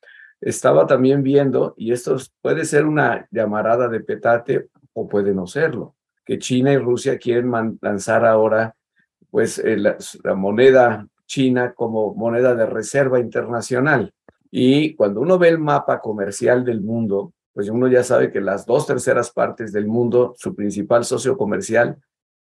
Estaba 0.40 0.87
también 0.87 1.22
viendo, 1.22 1.74
y 1.76 1.92
esto 1.92 2.16
puede 2.40 2.64
ser 2.64 2.87
una 2.87 3.26
llamarada 3.30 3.88
de 3.88 4.00
petate 4.00 4.68
o 4.92 5.08
puede 5.08 5.34
no 5.34 5.46
serlo, 5.46 5.96
que 6.24 6.38
China 6.38 6.72
y 6.72 6.78
Rusia 6.78 7.18
quieren 7.18 7.78
lanzar 7.80 8.24
ahora 8.24 8.74
pues 9.30 9.58
eh, 9.58 9.76
la 9.76 10.34
moneda 10.34 11.08
China 11.34 11.74
como 11.74 12.14
moneda 12.14 12.54
de 12.54 12.64
reserva 12.64 13.18
internacional. 13.18 14.14
Y 14.52 14.94
cuando 14.94 15.20
uno 15.20 15.36
ve 15.36 15.48
el 15.48 15.58
mapa 15.58 16.00
comercial 16.00 16.64
del 16.64 16.80
mundo, 16.80 17.32
pues 17.52 17.68
uno 17.68 17.88
ya 17.88 18.04
sabe 18.04 18.30
que 18.30 18.40
las 18.40 18.64
dos 18.66 18.86
terceras 18.86 19.32
partes 19.32 19.72
del 19.72 19.88
mundo, 19.88 20.36
su 20.38 20.54
principal 20.54 21.04
socio 21.04 21.36
comercial 21.36 21.96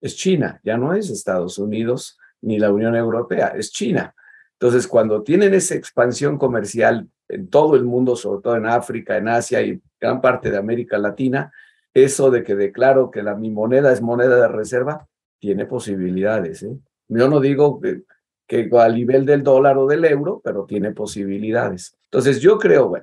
es 0.02 0.16
China, 0.16 0.60
ya 0.64 0.78
no 0.78 0.94
es 0.94 1.10
Estados 1.10 1.58
Unidos 1.58 2.20
ni 2.42 2.60
la 2.60 2.72
Unión 2.72 2.96
Europea, 2.96 3.54
es 3.58 3.72
China. 3.72 4.14
Entonces, 4.60 4.88
cuando 4.88 5.24
tienen 5.24 5.56
esa 5.56 5.74
expansión 5.74 6.38
comercial 6.38 7.10
en 7.28 7.50
todo 7.50 7.76
el 7.76 7.86
mundo, 7.86 8.16
sobre 8.16 8.44
todo 8.44 8.56
en 8.56 8.68
África, 8.68 9.18
en 9.18 9.30
Asia 9.30 9.64
y 9.64 9.82
gran 10.00 10.22
parte 10.22 10.52
de 10.52 10.58
América 10.58 11.00
Latina, 11.00 11.52
eso 11.92 12.30
de 12.30 12.44
que 12.44 12.54
declaro 12.54 13.10
que 13.10 13.24
la, 13.24 13.34
mi 13.34 13.50
moneda 13.50 13.92
es 13.92 14.04
moneda 14.04 14.36
de 14.36 14.48
reserva, 14.48 15.08
tiene 15.40 15.66
posibilidades. 15.66 16.62
¿eh? 16.62 16.78
Yo 17.08 17.28
no 17.28 17.40
digo 17.40 17.82
que 17.82 18.04
que 18.48 18.70
a 18.72 18.90
nivel 18.90 19.26
del 19.26 19.44
dólar 19.44 19.78
o 19.78 19.88
del 19.88 20.06
euro, 20.06 20.42
pero 20.44 20.66
tiene 20.66 20.92
posibilidades. 20.92 21.98
Entonces 22.06 22.40
yo 22.40 22.58
creo, 22.58 22.94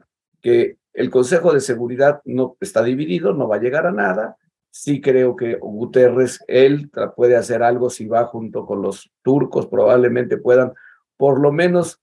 que 0.40 0.76
el 0.92 1.10
Consejo 1.10 1.52
de 1.52 1.60
Seguridad 1.60 2.20
no 2.24 2.56
está 2.60 2.82
dividido, 2.82 3.32
no 3.32 3.48
va 3.48 3.56
a 3.56 3.60
llegar 3.60 3.86
a 3.86 3.92
nada. 3.92 4.36
Sí 4.70 5.00
creo 5.00 5.36
que 5.36 5.56
Guterres, 5.56 6.44
él 6.46 6.90
puede 7.16 7.36
hacer 7.36 7.62
algo 7.62 7.90
si 7.90 8.06
va 8.06 8.24
junto 8.24 8.66
con 8.66 8.82
los 8.82 9.10
turcos, 9.22 9.66
probablemente 9.66 10.36
puedan 10.36 10.72
por 11.16 11.40
lo 11.40 11.52
menos 11.52 12.00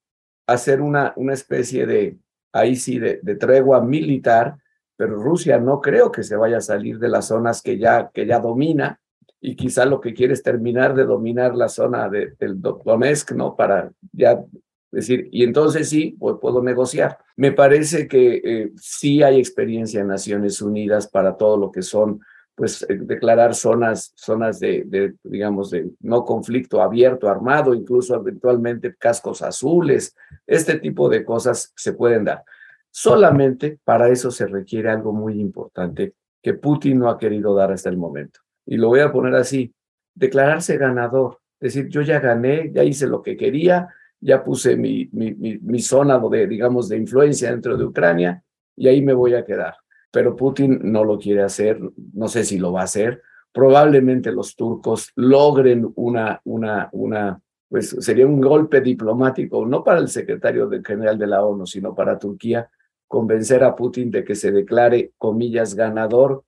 hacer 0.47 0.81
una, 0.81 1.13
una 1.15 1.33
especie 1.33 1.85
de, 1.85 2.17
ahí 2.51 2.75
sí, 2.75 2.99
de, 2.99 3.19
de 3.21 3.35
tregua 3.35 3.81
militar, 3.81 4.57
pero 4.95 5.15
Rusia 5.15 5.59
no 5.59 5.81
creo 5.81 6.11
que 6.11 6.23
se 6.23 6.35
vaya 6.35 6.57
a 6.57 6.61
salir 6.61 6.99
de 6.99 7.09
las 7.09 7.27
zonas 7.27 7.61
que 7.61 7.77
ya, 7.77 8.09
que 8.13 8.25
ya 8.25 8.39
domina 8.39 8.99
y 9.41 9.55
quizá 9.55 9.85
lo 9.85 10.01
que 10.01 10.13
quiere 10.13 10.33
es 10.33 10.43
terminar 10.43 10.93
de 10.95 11.05
dominar 11.05 11.55
la 11.55 11.69
zona 11.69 12.09
de, 12.09 12.33
del 12.39 12.61
Donetsk, 12.61 13.31
¿no? 13.31 13.55
Para 13.55 13.91
ya 14.11 14.43
decir, 14.91 15.29
y 15.31 15.43
entonces 15.43 15.89
sí, 15.89 16.15
pues 16.19 16.37
puedo 16.41 16.61
negociar. 16.61 17.17
Me 17.37 17.51
parece 17.51 18.07
que 18.07 18.41
eh, 18.43 18.71
sí 18.75 19.23
hay 19.23 19.39
experiencia 19.39 20.01
en 20.01 20.07
Naciones 20.07 20.61
Unidas 20.61 21.07
para 21.07 21.37
todo 21.37 21.57
lo 21.57 21.71
que 21.71 21.81
son, 21.81 22.19
pues, 22.55 22.85
eh, 22.89 22.97
declarar 23.01 23.55
zonas, 23.55 24.11
zonas 24.15 24.59
de, 24.59 24.83
de, 24.85 25.13
digamos, 25.23 25.69
de 25.69 25.89
no 26.01 26.25
conflicto 26.25 26.81
abierto, 26.81 27.29
armado, 27.29 27.73
incluso 27.73 28.15
eventualmente 28.15 28.95
cascos 28.95 29.41
azules, 29.41 30.15
este 30.45 30.79
tipo 30.79 31.07
de 31.07 31.23
cosas 31.23 31.71
se 31.75 31.93
pueden 31.93 32.25
dar. 32.25 32.43
Solamente 32.91 33.79
para 33.83 34.09
eso 34.09 34.31
se 34.31 34.47
requiere 34.47 34.89
algo 34.89 35.13
muy 35.13 35.39
importante 35.39 36.15
que 36.41 36.55
Putin 36.55 36.99
no 36.99 37.09
ha 37.09 37.17
querido 37.17 37.53
dar 37.53 37.71
hasta 37.71 37.89
el 37.89 37.97
momento 37.97 38.39
y 38.69 38.77
lo 38.77 38.89
voy 38.89 38.99
a 38.99 39.11
poner 39.11 39.33
así, 39.33 39.73
declararse 40.13 40.77
ganador, 40.77 41.39
decir, 41.59 41.87
yo 41.89 42.03
ya 42.03 42.19
gané, 42.19 42.71
ya 42.71 42.83
hice 42.83 43.07
lo 43.07 43.23
que 43.23 43.35
quería, 43.35 43.89
ya 44.21 44.43
puse 44.43 44.75
mi, 44.75 45.09
mi, 45.11 45.33
mi, 45.33 45.79
zona 45.79 46.19
de, 46.19 46.45
digamos, 46.45 46.87
de 46.87 46.97
influencia 46.97 47.49
dentro 47.49 47.75
de 47.75 47.85
Ucrania 47.85 48.43
y 48.75 48.87
ahí 48.87 49.01
me 49.01 49.13
voy 49.13 49.33
a 49.33 49.43
quedar. 49.43 49.73
Pero 50.11 50.35
Putin 50.35 50.79
no 50.83 51.03
lo 51.03 51.17
quiere 51.17 51.41
hacer, 51.41 51.79
no 52.13 52.27
sé 52.27 52.43
si 52.43 52.59
lo 52.59 52.71
va 52.71 52.81
a 52.81 52.83
hacer. 52.83 53.23
Probablemente 53.51 54.31
los 54.31 54.55
turcos 54.55 55.11
logren 55.15 55.91
una, 55.95 56.39
una, 56.43 56.89
una, 56.91 57.41
pues 57.69 57.89
sería 57.99 58.27
un 58.27 58.39
golpe 58.39 58.81
diplomático, 58.81 59.65
no 59.65 59.83
para 59.83 59.99
el 59.99 60.09
secretario 60.09 60.69
general 60.85 61.17
de 61.17 61.25
la 61.25 61.43
ONU, 61.43 61.65
sino 61.65 61.95
para 61.95 62.19
Turquía, 62.19 62.69
convencer 63.07 63.63
a 63.63 63.75
Putin 63.75 64.11
de 64.11 64.23
que 64.23 64.35
se 64.35 64.51
declare, 64.51 65.13
comillas, 65.17 65.73
ganador 65.73 66.43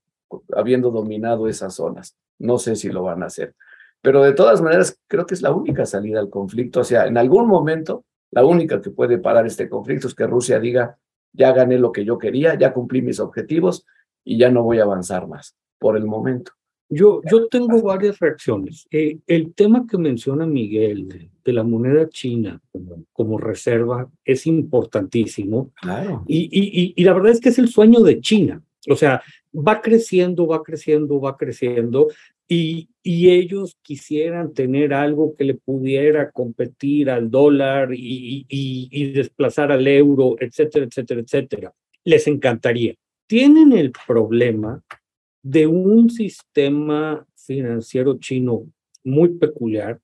habiendo 0.56 0.92
dominado 0.92 1.48
esas 1.48 1.76
zonas. 1.76 2.18
No 2.40 2.58
sé 2.58 2.76
si 2.76 2.90
lo 2.90 3.04
van 3.04 3.24
a 3.24 3.28
hacer. 3.28 3.56
Pero 4.02 4.24
de 4.24 4.34
todas 4.34 4.62
maneras, 4.62 5.00
creo 5.08 5.26
que 5.26 5.36
es 5.36 5.42
la 5.42 5.52
única 5.52 5.86
salida 5.86 6.20
al 6.20 6.30
conflicto. 6.30 6.80
O 6.80 6.84
sea, 6.84 7.06
en 7.06 7.18
algún 7.18 7.48
momento, 7.48 8.06
la 8.32 8.46
única 8.46 8.82
que 8.82 8.90
puede 8.90 9.20
parar 9.20 9.46
este 9.46 9.70
conflicto 9.70 10.08
es 10.08 10.16
que 10.16 10.26
Rusia 10.26 10.60
diga, 10.60 10.98
ya 11.34 11.52
gané 11.54 11.78
lo 11.78 11.92
que 11.92 12.04
yo 12.04 12.18
quería, 12.18 12.56
ya 12.56 12.74
cumplí 12.74 13.02
mis 13.02 13.20
objetivos 13.20 13.86
y 14.24 14.38
ya 14.38 14.50
no 14.50 14.64
voy 14.64 14.80
a 14.80 14.84
avanzar 14.84 15.28
más 15.28 15.56
por 15.80 15.98
el 15.98 16.06
momento. 16.06 16.52
Yo, 16.90 17.22
yo 17.32 17.48
tengo 17.48 17.82
varias 17.82 18.20
reacciones. 18.20 18.86
Eh, 18.92 19.20
el 19.26 19.54
tema 19.54 19.88
que 19.90 19.98
menciona 19.98 20.46
Miguel 20.46 21.08
de, 21.44 21.54
la 21.54 21.64
moneda 21.64 22.10
china 22.10 22.62
como, 22.72 23.06
como, 23.14 23.38
reserva 23.38 24.10
es 24.26 24.46
importantísimo. 24.46 25.72
Claro. 25.82 26.24
Y, 26.28 26.50
y, 26.52 26.94
y, 26.96 27.04
la 27.06 27.14
verdad 27.14 27.32
es 27.32 27.40
que 27.40 27.50
es 27.50 27.60
el 27.60 27.70
sueño 27.70 28.02
de 28.02 28.20
China. 28.20 28.62
O 28.90 28.96
sea, 28.96 29.22
va 29.54 29.82
creciendo, 29.82 30.48
va 30.48 30.64
creciendo, 30.64 31.20
va 31.20 31.38
creciendo. 31.38 32.08
Y, 32.48 32.90
y 33.02 33.30
ellos 33.30 33.78
quisieran 33.82 34.54
tener 34.54 34.94
algo 34.94 35.36
que 35.36 35.46
le 35.46 35.54
pudiera 35.54 36.32
competir 36.32 37.10
al 37.10 37.32
dólar 37.32 37.94
y, 37.94 38.46
y, 38.50 38.90
y 38.92 39.12
desplazar 39.14 39.72
al 39.72 39.88
euro, 39.88 40.36
etcétera, 40.40 40.86
etcétera, 40.86 41.22
etcétera. 41.22 41.74
Les 42.04 42.28
encantaría. 42.28 42.96
Tienen 43.28 43.72
el 43.72 43.92
problema 43.92 44.84
de 45.42 45.68
un 45.68 46.10
sistema 46.10 47.26
financiero 47.36 48.20
chino 48.20 48.66
muy 49.04 49.30
peculiar 49.30 50.00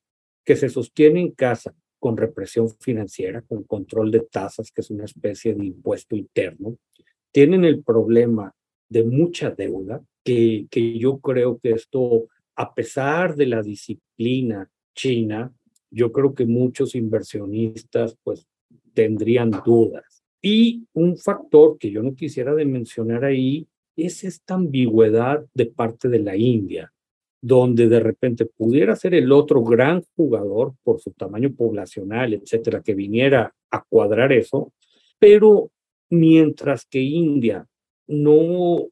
que 0.46 0.56
se 0.56 0.70
sostiene 0.70 1.20
en 1.20 1.32
casa 1.32 1.76
con 2.00 2.16
represión 2.16 2.70
financiera, 2.80 3.42
con 3.42 3.64
control 3.64 4.12
de 4.12 4.22
tasas, 4.22 4.72
que 4.72 4.82
es 4.82 4.90
una 4.90 5.06
especie 5.06 5.54
de 5.54 5.66
impuesto 5.66 6.16
interno. 6.16 6.78
Tienen 7.32 7.66
el 7.66 7.84
problema 7.84 8.54
de 8.90 9.04
mucha 9.04 9.52
deuda, 9.52 10.02
que, 10.24 10.68
que 10.70 10.98
yo 10.98 11.20
creo 11.20 11.60
que 11.60 11.72
esto, 11.72 12.28
a 12.56 12.74
pesar 12.74 13.36
de 13.36 13.46
la 13.46 13.62
disciplina 13.62 14.70
china, 14.94 15.54
yo 15.90 16.12
creo 16.12 16.34
que 16.34 16.46
muchos 16.46 16.96
inversionistas 16.96 18.18
pues 18.24 18.48
tendrían 18.94 19.52
dudas. 19.66 20.24
Y 20.42 20.86
un 20.94 21.18
factor 21.18 21.78
que 21.78 21.92
yo 21.92 22.04
no 22.04 22.16
quisiera 22.16 22.54
de 22.56 22.66
mencionar 22.66 23.26
ahí 23.26 23.68
es 23.96 24.24
esta 24.24 24.56
ambigüedad 24.56 25.46
de 25.54 25.66
parte 25.66 26.08
de 26.10 26.20
la 26.20 26.36
India, 26.36 26.94
donde 27.42 27.88
de 27.88 28.00
repente 28.00 28.46
pudiera 28.46 28.96
ser 28.96 29.14
el 29.14 29.32
otro 29.32 29.64
gran 29.64 30.04
jugador 30.16 30.74
por 30.84 31.00
su 31.00 31.12
tamaño 31.12 31.54
poblacional, 31.54 32.34
etcétera, 32.34 32.82
que 32.82 32.94
viniera 32.94 33.54
a 33.72 33.84
cuadrar 33.84 34.32
eso, 34.32 34.74
pero 35.20 35.72
mientras 36.10 36.86
que 36.86 37.02
India 37.02 37.68
no 38.08 38.88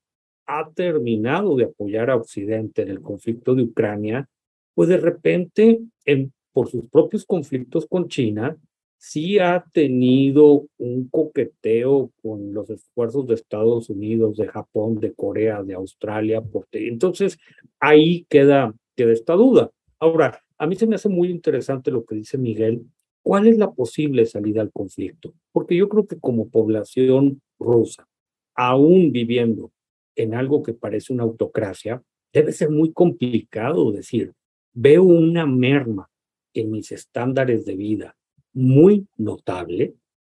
ha 0.46 0.70
terminado 0.72 1.56
de 1.56 1.66
apoyar 1.66 2.10
a 2.10 2.16
Occidente 2.16 2.84
en 2.84 2.90
el 2.90 3.02
conflicto 3.02 3.56
de 3.56 3.64
Ucrania, 3.64 4.30
pues 4.74 4.90
de 4.90 4.98
repente, 4.98 5.80
en, 6.06 6.34
por 6.52 6.70
sus 6.70 6.86
propios 6.90 7.26
conflictos 7.26 7.88
con 7.88 8.08
China, 8.08 8.58
sí 8.98 9.40
ha 9.40 9.64
tenido 9.72 10.68
un 10.78 11.08
coqueteo 11.10 12.12
con 12.22 12.54
los 12.54 12.70
esfuerzos 12.70 13.28
de 13.28 13.36
Estados 13.36 13.90
Unidos, 13.90 14.38
de 14.38 14.48
Japón, 14.48 15.00
de 15.00 15.14
Corea, 15.14 15.64
de 15.64 15.74
Australia. 15.74 16.42
Porque, 16.42 16.88
entonces, 16.88 17.38
ahí 17.80 18.26
queda, 18.30 18.74
queda 18.96 19.14
esta 19.14 19.34
duda. 19.34 19.72
Ahora, 20.00 20.42
a 20.58 20.68
mí 20.68 20.76
se 20.76 20.88
me 20.88 20.96
hace 20.96 21.10
muy 21.10 21.30
interesante 21.30 21.92
lo 21.92 22.06
que 22.06 22.16
dice 22.16 22.38
Miguel. 22.38 22.86
¿Cuál 23.22 23.48
es 23.48 23.58
la 23.58 23.72
posible 23.72 24.26
salida 24.26 24.62
al 24.62 24.72
conflicto? 24.72 25.34
Porque 25.52 25.76
yo 25.76 25.90
creo 25.90 26.06
que 26.06 26.20
como 26.20 26.50
población 26.50 27.42
rusa, 27.60 28.08
aún 28.56 29.12
viviendo 29.12 29.72
en 30.16 30.34
algo 30.34 30.64
que 30.64 30.74
parece 30.74 31.14
una 31.14 31.24
autocracia, 31.24 32.02
debe 32.34 32.52
ser 32.52 32.70
muy 32.70 32.92
complicado 32.92 33.92
decir, 33.92 34.34
veo 34.74 35.04
una 35.04 35.46
merma 35.46 36.10
en 36.54 36.72
mis 36.72 36.92
estándares 36.92 37.66
de 37.66 37.76
vida, 37.76 38.16
muy 38.54 39.08
notable. 39.18 39.96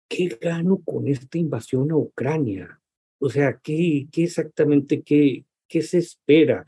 ¿Qué 0.08 0.38
gano 0.40 0.80
con 0.84 1.06
esta 1.06 1.38
invasión 1.38 1.90
a 1.90 1.96
Ucrania? 1.96 2.80
O 3.20 3.28
sea, 3.30 3.58
¿qué, 3.62 4.06
qué 4.10 4.24
exactamente 4.24 5.02
qué, 5.02 5.44
qué 5.68 5.82
se 5.82 5.98
espera? 5.98 6.66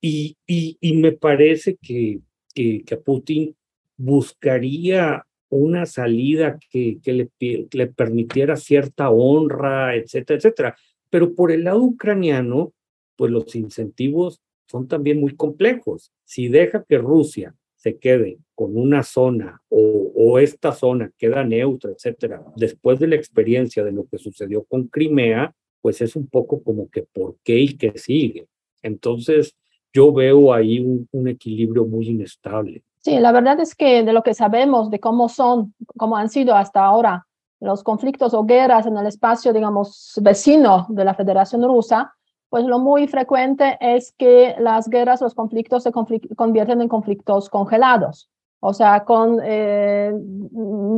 Y, 0.00 0.36
y, 0.46 0.78
y 0.80 0.96
me 0.96 1.12
parece 1.12 1.76
que, 1.76 2.20
que, 2.54 2.96
Putin 3.04 3.56
buscaría 3.96 5.24
una 5.48 5.86
salida 5.86 6.58
que, 6.70 6.98
que 7.02 7.12
le, 7.12 7.30
le 7.70 7.86
permitiera 7.88 8.56
cierta 8.56 9.10
honra, 9.10 9.96
etcétera, 9.96 10.38
etcétera. 10.38 10.76
Pero 11.10 11.34
por 11.34 11.52
el 11.52 11.64
lado 11.64 11.82
ucraniano, 11.82 12.72
pues 13.16 13.30
los 13.30 13.54
incentivos 13.54 14.40
son 14.66 14.86
también 14.86 15.20
muy 15.20 15.34
complejos. 15.34 16.12
Si 16.24 16.48
deja 16.48 16.84
que 16.84 16.98
Rusia 16.98 17.54
se 17.76 17.98
quede 17.98 18.38
con 18.54 18.76
una 18.76 19.02
zona 19.02 19.62
o, 19.68 20.38
esta 20.38 20.72
zona 20.72 21.10
queda 21.16 21.42
neutra, 21.42 21.90
etcétera, 21.90 22.44
después 22.54 22.98
de 22.98 23.06
la 23.08 23.16
experiencia 23.16 23.82
de 23.82 23.92
lo 23.92 24.06
que 24.06 24.18
sucedió 24.18 24.62
con 24.64 24.86
Crimea, 24.86 25.54
pues 25.80 26.00
es 26.00 26.14
un 26.16 26.28
poco 26.28 26.62
como 26.62 26.88
que 26.90 27.02
por 27.02 27.36
qué 27.42 27.58
y 27.58 27.76
qué 27.76 27.92
sigue. 27.96 28.46
Entonces, 28.82 29.56
yo 29.92 30.12
veo 30.12 30.52
ahí 30.52 30.80
un, 30.80 31.08
un 31.12 31.28
equilibrio 31.28 31.86
muy 31.86 32.08
inestable. 32.08 32.82
Sí, 32.98 33.18
la 33.18 33.32
verdad 33.32 33.58
es 33.60 33.74
que 33.74 34.04
de 34.04 34.12
lo 34.12 34.22
que 34.22 34.34
sabemos 34.34 34.90
de 34.90 35.00
cómo 35.00 35.28
son, 35.28 35.74
cómo 35.96 36.16
han 36.16 36.28
sido 36.28 36.54
hasta 36.54 36.84
ahora 36.84 37.27
los 37.60 37.82
conflictos 37.82 38.34
o 38.34 38.44
guerras 38.44 38.86
en 38.86 38.96
el 38.96 39.06
espacio, 39.06 39.52
digamos, 39.52 40.12
vecino 40.22 40.86
de 40.88 41.04
la 41.04 41.14
Federación 41.14 41.62
Rusa, 41.64 42.14
pues 42.48 42.64
lo 42.64 42.78
muy 42.78 43.08
frecuente 43.08 43.76
es 43.80 44.12
que 44.12 44.54
las 44.58 44.88
guerras, 44.88 45.20
los 45.20 45.34
conflictos 45.34 45.82
se 45.82 45.92
convierten 45.92 46.80
en 46.80 46.88
conflictos 46.88 47.50
congelados, 47.50 48.30
o 48.60 48.72
sea, 48.72 49.04
con 49.04 49.38
eh, 49.42 50.12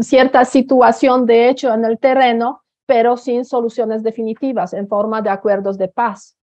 cierta 0.00 0.44
situación 0.44 1.26
de 1.26 1.48
hecho 1.48 1.72
en 1.72 1.84
el 1.84 1.98
terreno, 1.98 2.62
pero 2.86 3.16
sin 3.16 3.44
soluciones 3.44 4.02
definitivas 4.02 4.72
en 4.74 4.86
forma 4.88 5.22
de 5.22 5.30
acuerdos 5.30 5.76
de 5.76 5.88
paz. 5.88 6.36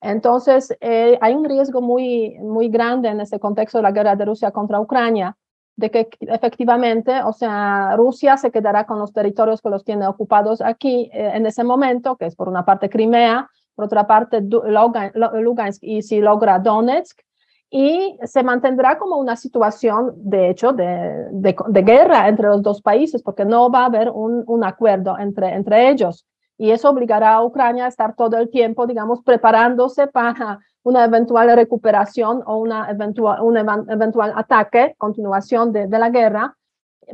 Entonces, 0.00 0.76
eh, 0.80 1.16
hay 1.20 1.34
un 1.34 1.44
riesgo 1.44 1.80
muy, 1.80 2.36
muy 2.40 2.68
grande 2.68 3.08
en 3.08 3.20
este 3.20 3.38
contexto 3.38 3.78
de 3.78 3.82
la 3.82 3.92
guerra 3.92 4.16
de 4.16 4.24
Rusia 4.24 4.50
contra 4.50 4.80
Ucrania, 4.80 5.36
de 5.82 5.90
que 5.90 6.08
efectivamente, 6.20 7.24
o 7.24 7.32
sea, 7.32 7.96
Rusia 7.96 8.36
se 8.36 8.52
quedará 8.52 8.86
con 8.86 9.00
los 9.00 9.12
territorios 9.12 9.60
que 9.60 9.68
los 9.68 9.82
tiene 9.82 10.06
ocupados 10.06 10.60
aquí 10.60 11.10
eh, 11.12 11.32
en 11.34 11.44
ese 11.44 11.64
momento, 11.64 12.16
que 12.16 12.26
es 12.26 12.36
por 12.36 12.48
una 12.48 12.64
parte 12.64 12.88
Crimea, 12.88 13.50
por 13.74 13.86
otra 13.86 14.06
parte 14.06 14.40
Lugansk 14.40 15.82
y 15.82 16.02
si 16.02 16.20
logra 16.20 16.60
Donetsk, 16.60 17.18
y 17.68 18.16
se 18.22 18.44
mantendrá 18.44 18.96
como 18.96 19.16
una 19.16 19.34
situación, 19.34 20.12
de 20.18 20.50
hecho, 20.50 20.72
de, 20.72 21.26
de, 21.32 21.56
de, 21.66 21.82
guerra 21.82 22.28
entre 22.28 22.46
los 22.46 22.62
dos 22.62 22.80
países, 22.80 23.20
porque 23.20 23.44
no 23.44 23.68
va 23.68 23.80
a 23.80 23.86
haber 23.86 24.10
un, 24.10 24.44
un 24.46 24.62
acuerdo 24.62 25.18
entre, 25.18 25.48
entre 25.54 25.88
ellos. 25.90 26.24
Y 26.58 26.70
eso 26.70 26.90
obligará 26.90 27.34
a 27.34 27.42
Ucrania 27.42 27.86
a 27.86 27.88
estar 27.88 28.14
todo 28.14 28.36
el 28.36 28.50
tiempo, 28.50 28.86
digamos, 28.86 29.22
preparándose 29.22 30.06
para 30.06 30.60
una 30.84 31.04
eventual 31.04 31.54
recuperación 31.54 32.42
o 32.46 32.56
una 32.56 32.90
eventual, 32.90 33.40
un 33.42 33.56
eventual 33.56 34.32
ataque, 34.36 34.94
continuación 34.98 35.72
de, 35.72 35.86
la 35.88 36.10
guerra, 36.10 36.56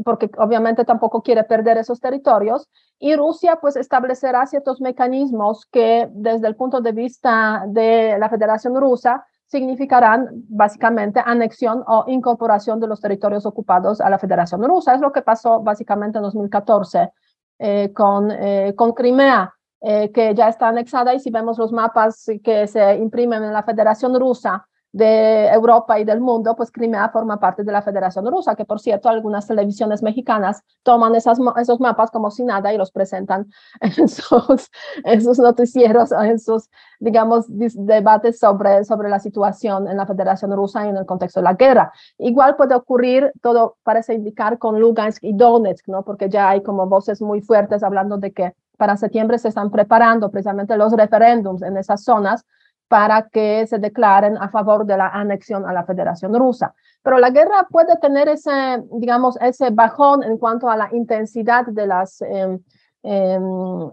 porque 0.05 0.31
obviamente 0.39 0.85
tampoco 0.85 1.23
quiere 1.23 1.45
perder 1.45 1.79
esos 1.79 2.01
territorios, 2.01 2.69
y 2.99 3.15
Rusia 3.15 3.59
pues 3.61 3.77
establecerá 3.77 4.47
ciertos 4.47 4.81
mecanismos 4.81 5.67
que 5.71 6.09
desde 6.13 6.49
el 6.49 6.57
punto 6.57 6.81
de 6.81 6.93
vista 6.93 7.65
de 7.69 8.17
la 8.19 8.29
Federación 8.29 8.77
Rusa 8.77 9.25
significarán 9.47 10.29
básicamente 10.49 11.23
anexión 11.25 11.83
o 11.87 12.05
incorporación 12.07 12.81
de 12.81 12.87
los 12.87 13.01
territorios 13.01 13.47
ocupados 13.47 14.01
a 14.01 14.11
la 14.11 14.19
Federación 14.19 14.63
Rusa. 14.65 14.95
Es 14.95 15.01
lo 15.01 15.11
que 15.11 15.23
pasó 15.23 15.61
básicamente 15.61 16.19
en 16.19 16.23
2014 16.23 17.11
eh, 17.59 17.93
con, 17.95 18.31
eh, 18.31 18.75
con 18.77 18.93
Crimea, 18.93 19.55
eh, 19.81 20.11
que 20.13 20.35
ya 20.35 20.49
está 20.49 20.69
anexada 20.69 21.15
y 21.15 21.21
si 21.21 21.31
vemos 21.31 21.59
los 21.59 21.73
mapas 21.73 22.27
que 22.43 22.67
se 22.67 22.97
imprimen 22.97 23.43
en 23.45 23.53
la 23.53 23.63
Federación 23.63 24.19
Rusa, 24.19 24.67
de 24.93 25.49
Europa 25.49 26.01
y 26.01 26.05
del 26.05 26.21
mundo, 26.21 26.57
pues 26.57 26.71
Crimea 26.71 27.11
forma 27.11 27.39
parte 27.39 27.63
de 27.63 27.73
la 27.73 27.83
Federación 27.83 28.27
Rusa, 28.27 28.55
que 28.57 28.65
por 28.65 28.81
cierto 28.81 29.09
algunas 29.09 29.47
televisiones 29.47 30.03
mexicanas 30.03 30.63
toman 30.83 31.15
esas, 31.15 31.39
esos 31.61 31.79
mapas 31.79 32.11
como 32.11 32.31
si 32.31 32.43
nada 32.45 32.73
y 32.73 32.79
los 32.79 32.91
presentan 32.91 33.51
en 33.81 34.09
sus, 34.09 34.71
en 35.05 35.23
sus 35.23 35.39
noticieros, 35.39 36.13
en 36.13 36.39
sus, 36.39 36.71
digamos, 37.01 37.47
debates 37.49 38.39
sobre, 38.39 38.85
sobre 38.85 39.09
la 39.11 39.21
situación 39.21 39.89
en 39.89 39.99
la 39.99 40.07
Federación 40.07 40.53
Rusa 40.53 40.87
y 40.87 40.89
en 40.89 40.97
el 40.97 41.07
contexto 41.07 41.41
de 41.41 41.45
la 41.45 41.55
guerra. 41.55 41.93
Igual 42.17 42.57
puede 42.57 42.75
ocurrir, 42.75 43.33
todo 43.43 43.77
parece 43.83 44.15
indicar 44.15 44.59
con 44.59 44.81
Lugansk 44.81 45.23
y 45.23 45.35
Donetsk, 45.35 45.89
¿no? 45.89 46.03
Porque 46.03 46.31
ya 46.31 46.49
hay 46.49 46.63
como 46.63 46.87
voces 46.87 47.21
muy 47.21 47.43
fuertes 47.43 47.83
hablando 47.83 48.17
de 48.17 48.33
que 48.33 48.55
para 48.79 48.97
septiembre 48.97 49.39
se 49.39 49.49
están 49.49 49.71
preparando 49.71 50.31
precisamente 50.31 50.77
los 50.77 50.93
referéndums 50.93 51.63
en 51.63 51.77
esas 51.77 52.03
zonas 52.03 52.47
para 52.89 53.29
que 53.29 53.67
se 53.67 53.79
declaren 53.79 54.39
a 54.39 54.49
favor 54.49 54.87
de 54.87 54.97
la 54.97 55.09
anexión 55.09 55.67
a 55.67 55.75
la 55.75 55.85
Federación 55.85 56.35
Rusa. 56.35 56.75
Pero 57.03 57.19
la 57.19 57.29
guerra 57.31 57.67
puede 57.71 57.97
tener 57.99 58.29
ese, 58.29 58.83
digamos, 58.93 59.37
ese 59.43 59.71
bajón 59.71 60.23
en 60.23 60.39
cuanto 60.39 60.71
a 60.71 60.77
la 60.77 60.89
intensidad 60.93 61.67
de, 61.67 61.87
las, 61.87 62.23
eh, 62.23 62.59
eh, 63.03 63.39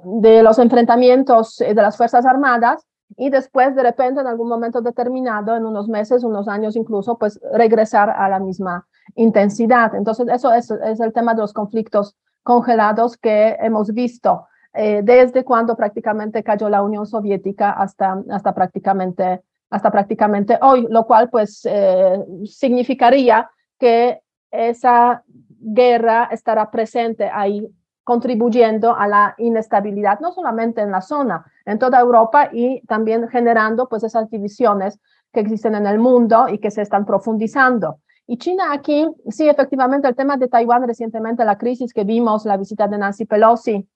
de 0.06 0.44
los 0.44 0.60
enfrentamientos 0.60 1.58
de 1.58 1.74
las 1.74 1.98
Fuerzas 1.98 2.26
Armadas 2.26 2.86
y 3.18 3.30
después 3.30 3.76
de 3.76 3.84
repente 3.84 4.22
en 4.22 4.28
algún 4.28 4.48
momento 4.48 4.82
determinado, 4.82 5.56
en 5.56 5.66
unos 5.66 5.90
meses, 5.90 6.24
unos 6.24 6.48
años 6.48 6.76
incluso, 6.76 7.18
pues 7.18 7.40
regresar 7.54 8.10
a 8.10 8.30
la 8.30 8.40
misma 8.40 8.88
intensidad. 9.16 9.94
Entonces, 9.96 10.28
eso 10.30 10.54
es, 10.54 10.72
es 10.72 11.00
el 11.00 11.12
tema 11.12 11.34
de 11.34 11.42
los 11.42 11.54
conflictos 11.54 12.16
congelados 12.44 13.18
que 13.18 13.58
hemos 13.60 13.92
visto 13.92 14.48
eh, 14.76 15.02
desde 15.04 15.44
cuando 15.44 15.76
prácticamente 15.76 16.44
cayó 16.44 16.70
la 16.70 16.82
Unión 16.82 17.06
Soviética 17.06 17.72
hasta, 17.72 18.22
hasta, 18.30 18.54
prácticamente, 18.54 19.42
hasta 19.70 19.92
prácticamente 19.92 20.58
hoy, 20.62 20.88
lo 20.90 21.06
cual 21.06 21.30
pues 21.30 21.66
eh, 21.66 22.24
significaría 22.46 23.50
que 23.80 24.22
esa 24.52 25.24
guerra 25.60 26.30
estará 26.32 26.70
presente 26.72 27.30
ahí 27.32 27.68
contribuyendo 28.04 28.96
a 28.96 29.08
la 29.08 29.36
inestabilidad, 29.38 30.20
no 30.20 30.32
solamente 30.32 30.82
en 30.82 30.92
la 30.92 31.02
zona, 31.02 31.46
en 31.66 31.80
toda 31.80 32.00
Europa 32.00 32.50
y 32.54 32.82
también 32.82 33.28
generando 33.30 33.90
pues 33.90 34.04
esas 34.04 34.30
divisiones 34.30 35.00
que 35.34 35.40
existen 35.40 35.76
en 35.76 35.88
el 35.88 36.00
mundo 36.00 36.48
y 36.48 36.60
que 36.60 36.70
se 36.70 36.82
están 36.82 37.06
profundizando. 37.06 38.00
Y 38.28 38.38
China 38.38 38.72
aquí, 38.72 39.08
sí, 39.30 39.48
efectivamente, 39.48 40.08
el 40.08 40.16
tema 40.16 40.38
de 40.38 40.48
Taiwán 40.48 40.88
recientemente, 40.88 41.46
la 41.46 41.58
crisis 41.58 41.94
que 41.94 42.04
vimos, 42.04 42.46
la 42.46 42.58
visita 42.58 42.88
de 42.88 42.98
Nancy 42.98 43.26
Pelosi, 43.26 43.88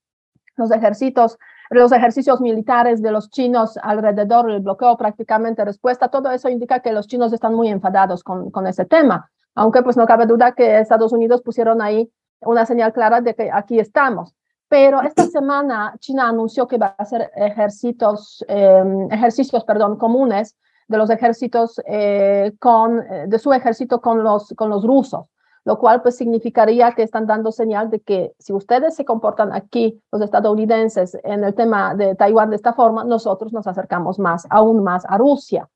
los 0.59 0.71
ejércitos, 0.71 1.37
los 1.71 1.91
ejercicios 1.91 2.41
militares 2.41 3.01
de 3.01 3.11
los 3.11 3.29
chinos 3.29 3.77
alrededor, 3.81 4.51
el 4.51 4.59
bloqueo 4.61 4.97
prácticamente 4.97 5.65
respuesta, 5.65 6.09
todo 6.09 6.29
eso 6.31 6.49
indica 6.49 6.81
que 6.81 6.91
los 6.91 7.07
chinos 7.07 7.33
están 7.33 7.55
muy 7.55 7.69
enfadados 7.69 8.23
con, 8.23 8.51
con 8.51 8.67
ese 8.67 8.85
tema, 8.85 9.31
aunque 9.55 9.81
pues 9.81 9.97
no 9.97 10.05
cabe 10.05 10.25
duda 10.25 10.51
que 10.51 10.79
Estados 10.79 11.11
Unidos 11.11 11.41
pusieron 11.41 11.81
ahí 11.81 12.11
una 12.41 12.65
señal 12.65 12.93
clara 12.93 13.21
de 13.21 13.35
que 13.35 13.49
aquí 13.51 13.79
estamos. 13.79 14.35
Pero 14.67 15.01
esta 15.01 15.23
semana 15.37 15.95
China 15.99 16.29
anunció 16.29 16.67
que 16.67 16.77
va 16.77 16.95
a 16.97 17.03
hacer 17.03 17.31
ejercicios, 17.35 18.45
em, 18.47 19.11
ejercicios 19.11 19.63
perdón, 19.63 19.97
comunes 19.97 20.55
de 20.87 20.97
los 20.97 21.09
ejércitos 21.09 21.79
eh, 21.85 22.53
con, 22.59 22.99
eh, 22.99 23.25
de 23.27 23.39
su 23.39 23.53
ejército 23.53 24.01
con 24.01 24.23
los, 24.23 24.53
con 24.55 24.69
los 24.69 24.83
rusos, 24.83 25.27
lo 25.65 25.77
cual 25.77 26.01
pues 26.01 26.17
significaría 26.17 26.91
que 26.93 27.03
están 27.03 27.27
dando 27.27 27.51
señal 27.51 27.89
de 27.89 27.99
que 27.99 28.33
si 28.39 28.53
ustedes 28.53 28.95
se 28.95 29.05
comportan 29.05 29.53
aquí, 29.53 30.01
los 30.11 30.21
estadounidenses, 30.21 31.17
en 31.23 31.43
el 31.43 31.53
tema 31.53 31.95
de 31.95 32.15
Taiwán 32.15 32.49
de 32.49 32.55
esta 32.55 32.73
forma, 32.73 33.03
nosotros 33.03 33.53
nos 33.53 33.67
acercamos 33.67 34.19
más, 34.19 34.47
aún 34.49 34.83
más 34.83 35.05
a 35.07 35.17
Rusia. 35.17 35.69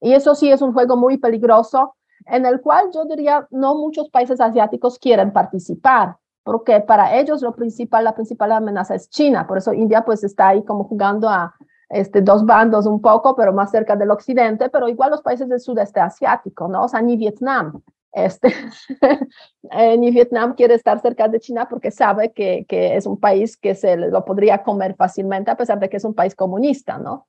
Y 0.00 0.12
eso 0.12 0.34
sí 0.34 0.50
es 0.50 0.62
un 0.62 0.72
juego 0.72 0.96
muy 0.96 1.18
peligroso 1.18 1.94
en 2.26 2.46
el 2.46 2.60
cual 2.60 2.90
yo 2.92 3.04
diría 3.04 3.46
no 3.50 3.74
muchos 3.74 4.10
países 4.10 4.40
asiáticos 4.40 4.98
quieren 4.98 5.32
participar, 5.32 6.16
porque 6.42 6.80
para 6.80 7.16
ellos 7.16 7.42
lo 7.42 7.54
principal, 7.54 8.04
la 8.04 8.14
principal 8.14 8.52
amenaza 8.52 8.94
es 8.94 9.08
China, 9.10 9.46
por 9.46 9.58
eso 9.58 9.72
India 9.72 10.04
pues 10.04 10.24
está 10.24 10.48
ahí 10.48 10.64
como 10.64 10.84
jugando 10.84 11.28
a 11.28 11.54
este, 11.88 12.20
dos 12.20 12.44
bandos 12.44 12.86
un 12.86 13.00
poco, 13.00 13.36
pero 13.36 13.52
más 13.52 13.70
cerca 13.70 13.94
del 13.94 14.10
occidente, 14.10 14.68
pero 14.68 14.88
igual 14.88 15.10
los 15.10 15.22
países 15.22 15.48
del 15.48 15.60
sudeste 15.60 16.00
asiático, 16.00 16.68
¿no? 16.68 16.84
O 16.84 16.88
sea, 16.88 17.00
ni 17.00 17.16
Vietnam, 17.16 17.80
este, 18.12 18.48
eh, 19.70 19.98
ni 19.98 20.10
Vietnam 20.10 20.54
quiere 20.54 20.74
estar 20.74 21.00
cerca 21.00 21.28
de 21.28 21.40
China 21.40 21.66
porque 21.68 21.90
sabe 21.90 22.32
que, 22.32 22.64
que, 22.68 22.96
es 22.96 23.06
un 23.06 23.18
país 23.18 23.56
que 23.56 23.74
se 23.74 23.96
lo 23.96 24.24
podría 24.24 24.62
comer 24.62 24.94
fácilmente, 24.96 25.50
a 25.50 25.56
pesar 25.56 25.78
de 25.78 25.88
que 25.88 25.98
es 25.98 26.04
un 26.04 26.14
país 26.14 26.34
comunista, 26.34 26.98
¿no? 26.98 27.26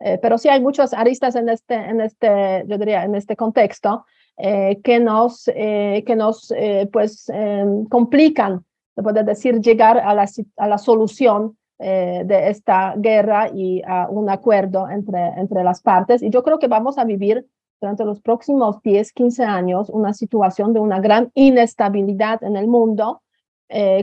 Eh, 0.00 0.18
pero 0.20 0.38
sí 0.38 0.48
hay 0.48 0.60
muchos 0.60 0.94
aristas 0.94 1.36
en 1.36 1.48
este, 1.48 1.74
en 1.74 2.00
este, 2.00 2.64
yo 2.66 2.78
diría, 2.78 3.04
en 3.04 3.14
este 3.14 3.36
contexto 3.36 4.06
eh, 4.42 4.80
que 4.82 4.98
nos, 5.00 5.48
eh, 5.48 6.02
que 6.06 6.16
nos 6.16 6.50
eh, 6.52 6.88
pues, 6.90 7.28
em, 7.28 7.84
complican, 7.84 8.64
se 8.94 9.02
puede 9.02 9.22
decir, 9.22 9.60
llegar 9.60 9.98
a 9.98 10.14
la, 10.14 10.26
a 10.56 10.68
la 10.68 10.78
solución 10.78 11.56
de 11.78 12.50
esta 12.50 12.92
guerra 12.94 13.48
y 13.54 13.80
a 13.86 14.06
un 14.10 14.28
acuerdo 14.28 14.86
entre, 14.90 15.28
entre 15.38 15.64
las 15.64 15.80
partes. 15.80 16.22
Y 16.22 16.28
yo 16.28 16.42
creo 16.42 16.58
que 16.58 16.68
vamos 16.68 16.98
a 16.98 17.04
vivir 17.04 17.46
durante 17.80 18.04
los 18.04 18.20
próximos 18.20 18.82
10, 18.82 19.12
15 19.12 19.44
años 19.44 19.88
una 19.90 20.12
situación 20.12 20.72
de 20.72 20.80
una 20.80 21.00
gran 21.00 21.30
inestabilidad 21.34 22.42
en 22.44 22.56
el 22.56 22.68
mundo, 22.68 23.22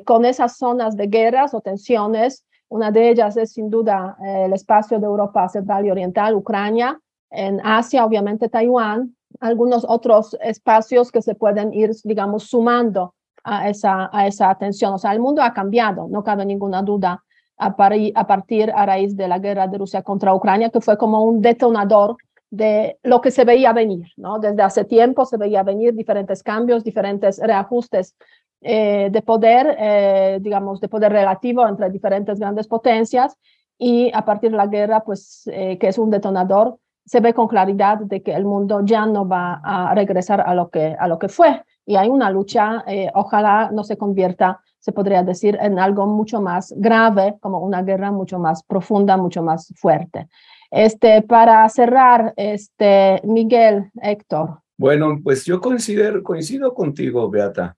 con 0.05 0.23
esas 0.23 0.57
zonas 0.57 0.95
de 0.95 1.07
guerras 1.07 1.53
o 1.53 1.59
tensiones. 1.59 2.45
Una 2.69 2.89
de 2.89 3.09
ellas 3.09 3.35
es 3.35 3.51
sin 3.51 3.69
duda 3.69 4.17
el 4.21 4.53
espacio 4.53 4.97
de 4.97 5.05
Europa 5.05 5.47
Central 5.49 5.85
y 5.85 5.91
Oriental, 5.91 6.35
Ucrania, 6.35 6.99
en 7.29 7.59
Asia, 7.63 8.05
obviamente 8.05 8.49
Taiwán, 8.49 9.15
algunos 9.39 9.85
otros 9.87 10.37
espacios 10.41 11.11
que 11.11 11.21
se 11.21 11.35
pueden 11.35 11.73
ir, 11.73 11.91
digamos, 12.03 12.43
sumando 12.43 13.13
a 13.43 13.69
esa, 13.69 14.09
a 14.11 14.27
esa 14.27 14.49
atención. 14.49 14.93
O 14.93 14.97
sea, 14.97 15.13
el 15.13 15.19
mundo 15.19 15.41
ha 15.41 15.53
cambiado, 15.53 16.07
no 16.09 16.23
cabe 16.23 16.45
ninguna 16.45 16.81
duda, 16.81 17.23
a, 17.57 17.75
a 18.15 18.27
partir 18.27 18.71
a 18.71 18.85
raíz 18.85 19.15
de 19.15 19.27
la 19.27 19.39
guerra 19.39 19.67
de 19.67 19.77
Rusia 19.77 20.01
contra 20.03 20.33
Ucrania, 20.33 20.69
que 20.69 20.81
fue 20.81 20.97
como 20.97 21.23
un 21.23 21.41
detonador 21.41 22.17
de 22.49 22.97
lo 23.03 23.21
que 23.21 23.31
se 23.31 23.43
veía 23.43 23.73
venir, 23.73 24.07
¿no? 24.15 24.39
Desde 24.39 24.63
hace 24.63 24.85
tiempo 24.85 25.25
se 25.25 25.37
veía 25.37 25.63
venir 25.63 25.93
diferentes 25.93 26.43
cambios, 26.43 26.83
diferentes 26.83 27.39
reajustes 27.39 28.15
eh, 28.61 29.09
de 29.11 29.21
poder, 29.21 29.75
eh, 29.77 30.39
digamos, 30.41 30.79
de 30.79 30.87
poder 30.87 31.11
relativo 31.11 31.67
entre 31.67 31.89
diferentes 31.89 32.39
grandes 32.39 32.67
potencias 32.67 33.37
y 33.77 34.11
a 34.13 34.25
partir 34.25 34.51
de 34.51 34.57
la 34.57 34.67
guerra, 34.67 35.03
pues, 35.03 35.47
eh, 35.51 35.77
que 35.77 35.89
es 35.89 35.97
un 35.97 36.09
detonador, 36.09 36.79
se 37.05 37.19
ve 37.19 37.33
con 37.33 37.47
claridad 37.47 37.99
de 37.99 38.23
que 38.23 38.33
el 38.33 38.45
mundo 38.45 38.81
ya 38.83 39.05
no 39.05 39.27
va 39.27 39.61
a 39.63 39.93
regresar 39.93 40.41
a 40.41 40.55
lo 40.55 40.69
que, 40.69 40.95
a 40.99 41.07
lo 41.07 41.19
que 41.19 41.29
fue. 41.29 41.63
Y 41.85 41.95
hay 41.95 42.09
una 42.09 42.29
lucha, 42.29 42.83
ojalá 43.13 43.69
no 43.71 43.85
se 43.85 43.97
convierta, 43.97 44.59
se 44.79 44.91
podría 44.91 45.23
decir, 45.23 45.57
en 45.61 45.79
algo 45.79 46.05
mucho 46.05 46.41
más 46.41 46.73
grave, 46.75 47.37
como 47.39 47.59
una 47.59 47.81
guerra 47.81 48.11
mucho 48.11 48.39
más 48.39 48.61
profunda, 48.63 49.15
mucho 49.15 49.41
más 49.41 49.73
fuerte. 49.77 50.27
Este, 50.71 51.21
para 51.21 51.67
cerrar, 51.69 52.33
este, 52.35 53.21
Miguel, 53.23 53.91
Héctor. 54.01 54.59
Bueno, 54.77 55.19
pues 55.23 55.45
yo 55.45 55.59
coincido, 55.59 56.21
coincido 56.23 56.73
contigo, 56.73 57.29
Beata. 57.29 57.75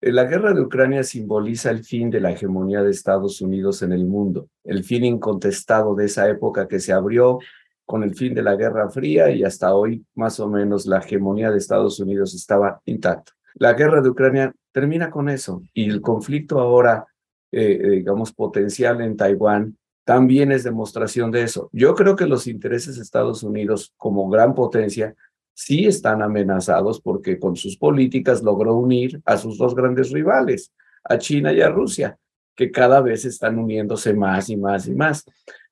Eh, 0.00 0.12
la 0.12 0.24
guerra 0.24 0.52
de 0.52 0.60
Ucrania 0.60 1.02
simboliza 1.02 1.70
el 1.70 1.82
fin 1.82 2.10
de 2.10 2.20
la 2.20 2.30
hegemonía 2.30 2.82
de 2.82 2.90
Estados 2.90 3.40
Unidos 3.40 3.82
en 3.82 3.92
el 3.92 4.04
mundo, 4.04 4.48
el 4.62 4.84
fin 4.84 5.04
incontestado 5.04 5.94
de 5.94 6.04
esa 6.04 6.28
época 6.28 6.68
que 6.68 6.78
se 6.78 6.92
abrió 6.92 7.38
con 7.84 8.02
el 8.02 8.14
fin 8.14 8.34
de 8.34 8.42
la 8.42 8.56
Guerra 8.56 8.90
Fría 8.90 9.30
y 9.30 9.44
hasta 9.44 9.74
hoy 9.74 10.04
más 10.14 10.38
o 10.40 10.48
menos 10.48 10.86
la 10.86 10.98
hegemonía 10.98 11.50
de 11.50 11.58
Estados 11.58 11.98
Unidos 12.00 12.34
estaba 12.34 12.80
intacta. 12.84 13.32
La 13.54 13.72
guerra 13.72 14.02
de 14.02 14.10
Ucrania 14.10 14.52
termina 14.72 15.10
con 15.10 15.28
eso 15.28 15.62
y 15.72 15.88
el 15.88 16.00
conflicto 16.00 16.60
ahora, 16.60 17.06
eh, 17.50 17.78
eh, 17.80 17.90
digamos, 17.90 18.32
potencial 18.32 19.00
en 19.00 19.16
Taiwán 19.16 19.78
también 20.06 20.52
es 20.52 20.62
demostración 20.62 21.32
de 21.32 21.42
eso. 21.42 21.68
Yo 21.72 21.96
creo 21.96 22.14
que 22.14 22.26
los 22.26 22.46
intereses 22.46 22.94
de 22.94 23.02
Estados 23.02 23.42
Unidos 23.42 23.92
como 23.96 24.28
gran 24.30 24.54
potencia 24.54 25.16
sí 25.52 25.86
están 25.86 26.22
amenazados 26.22 27.00
porque 27.00 27.40
con 27.40 27.56
sus 27.56 27.76
políticas 27.76 28.40
logró 28.40 28.76
unir 28.76 29.20
a 29.24 29.36
sus 29.36 29.58
dos 29.58 29.74
grandes 29.74 30.12
rivales, 30.12 30.72
a 31.02 31.18
China 31.18 31.52
y 31.52 31.60
a 31.60 31.70
Rusia, 31.70 32.16
que 32.54 32.70
cada 32.70 33.00
vez 33.00 33.24
están 33.24 33.58
uniéndose 33.58 34.14
más 34.14 34.48
y 34.48 34.56
más 34.56 34.86
y 34.86 34.94
más. 34.94 35.24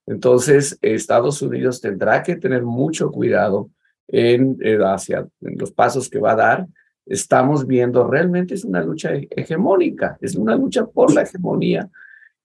Entonces, 0.04 0.80
Estados 0.82 1.40
Unidos 1.40 1.80
tendrá 1.80 2.24
que 2.24 2.34
tener 2.34 2.64
mucho 2.64 3.12
cuidado 3.12 3.70
en, 4.08 4.58
eh, 4.62 4.78
hacia 4.84 5.28
los 5.38 5.70
pasos 5.70 6.10
que 6.10 6.18
va 6.18 6.32
a 6.32 6.36
dar. 6.36 6.66
Estamos 7.06 7.68
viendo, 7.68 8.04
realmente 8.08 8.54
es 8.54 8.64
una 8.64 8.82
lucha 8.82 9.12
hegemónica, 9.30 10.18
es 10.20 10.34
una 10.34 10.56
lucha 10.56 10.86
por 10.86 11.14
la 11.14 11.22
hegemonía 11.22 11.88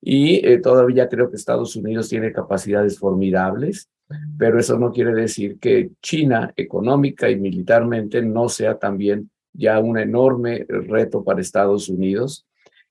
y 0.02 0.46
eh, 0.48 0.60
todavía 0.60 1.10
creo 1.10 1.30
que 1.30 1.36
Estados 1.36 1.76
Unidos 1.76 2.10
tiene 2.10 2.32
capacidades 2.32 2.98
formidables, 3.00 3.90
pero 4.38 4.60
eso 4.60 4.80
no 4.80 4.92
quiere 4.92 5.14
decir 5.14 5.60
que 5.60 5.92
China 6.02 6.52
económica 6.56 7.30
y 7.30 7.36
militarmente 7.36 8.22
no 8.22 8.50
sea 8.50 8.78
también 8.78 9.30
ya 9.54 9.80
un 9.80 9.98
enorme 9.98 10.66
reto 10.68 11.24
para 11.24 11.42
Estados 11.42 11.90
Unidos. 11.90 12.46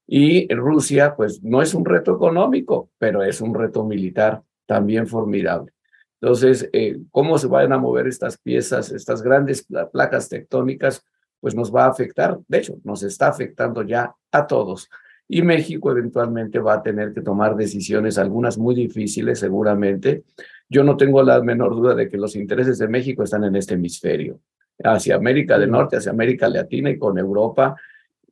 Y 0.07 0.53
Rusia, 0.55 1.15
pues 1.17 1.43
no 1.43 1.61
es 1.61 1.75
un 1.75 1.85
reto 1.85 2.15
económico, 2.15 2.91
pero 2.99 3.23
es 3.23 3.41
un 3.41 3.55
reto 3.55 3.85
militar 3.85 4.43
también 4.67 5.07
formidable. 5.07 5.73
Entonces, 6.21 6.69
eh, 6.73 6.99
¿cómo 7.11 7.39
se 7.39 7.47
van 7.47 7.73
a 7.73 7.79
mover 7.79 8.07
estas 8.07 8.39
piezas, 8.39 8.91
estas 8.91 9.23
grandes 9.23 9.67
placas 9.93 10.29
tectónicas? 10.29 11.05
Pues 11.41 11.55
nos 11.55 11.75
va 11.75 11.85
a 11.85 11.91
afectar, 11.91 12.39
de 12.49 12.59
hecho, 12.59 12.79
nos 12.85 13.03
está 13.03 13.29
afectando 13.29 13.83
ya 13.83 14.15
a 14.33 14.47
todos. 14.47 14.89
Y 15.29 15.43
México 15.43 15.91
eventualmente 15.91 16.59
va 16.59 16.75
a 16.75 16.83
tener 16.83 17.13
que 17.13 17.21
tomar 17.21 17.55
decisiones, 17.55 18.17
algunas 18.17 18.57
muy 18.57 18.75
difíciles 18.75 19.39
seguramente. 19.39 20.25
Yo 20.69 20.83
no 20.83 20.97
tengo 20.97 21.23
la 21.23 21.41
menor 21.43 21.75
duda 21.75 21.95
de 21.95 22.09
que 22.09 22.17
los 22.17 22.35
intereses 22.35 22.79
de 22.79 22.89
México 22.89 23.23
están 23.23 23.45
en 23.45 23.55
este 23.57 23.75
hemisferio, 23.75 24.41
hacia 24.83 25.17
América 25.17 25.59
del 25.59 25.71
Norte, 25.71 25.97
hacia 25.97 26.13
América 26.13 26.49
Latina 26.49 26.91
y 26.91 26.99
con 26.99 27.19
Europa, 27.19 27.77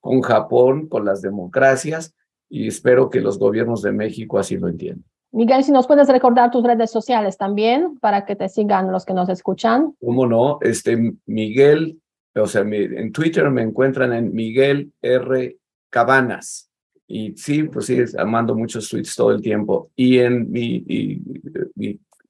con 0.01 0.23
Japón, 0.23 0.89
con 0.89 1.05
las 1.05 1.21
democracias, 1.21 2.15
y 2.49 2.69
espero 2.69 3.11
que 3.11 3.21
los 3.21 3.39
gobiernos 3.39 3.83
de 3.83 3.93
México 3.93 4.39
así 4.39 4.57
lo 4.57 4.69
entiendan. 4.69 5.05
Miguel, 5.33 5.65
si 5.65 5.73
nos 5.73 5.87
puedes 5.87 6.09
recordar 6.09 6.51
tus 6.51 6.65
redes 6.65 6.91
sociales 6.91 7.37
también 7.37 7.99
para 7.99 8.25
que 8.25 8.37
te 8.37 8.49
sigan 8.49 8.91
los 8.91 9.05
que 9.05 9.13
nos 9.13 9.29
escuchan. 9.29 9.95
¿Cómo 10.01 10.27
no? 10.27 10.59
Este, 10.63 11.15
Miguel, 11.27 12.01
o 12.35 12.47
sea, 12.47 12.63
en 12.63 13.13
Twitter 13.13 13.51
me 13.51 13.63
encuentran 13.63 14.13
en 14.13 14.33
Miguel 14.33 14.93
R. 15.03 15.59
Cabanas. 15.91 16.71
Y 17.09 17.37
sí, 17.37 17.65
pues 17.65 17.87
sí, 17.87 17.99
mando 18.27 18.55
muchos 18.55 18.89
tweets 18.89 19.15
todo 19.15 19.31
el 19.31 19.41
tiempo. 19.41 19.91
Y 19.95 20.19
en 20.19 20.51
mi, 20.51 21.23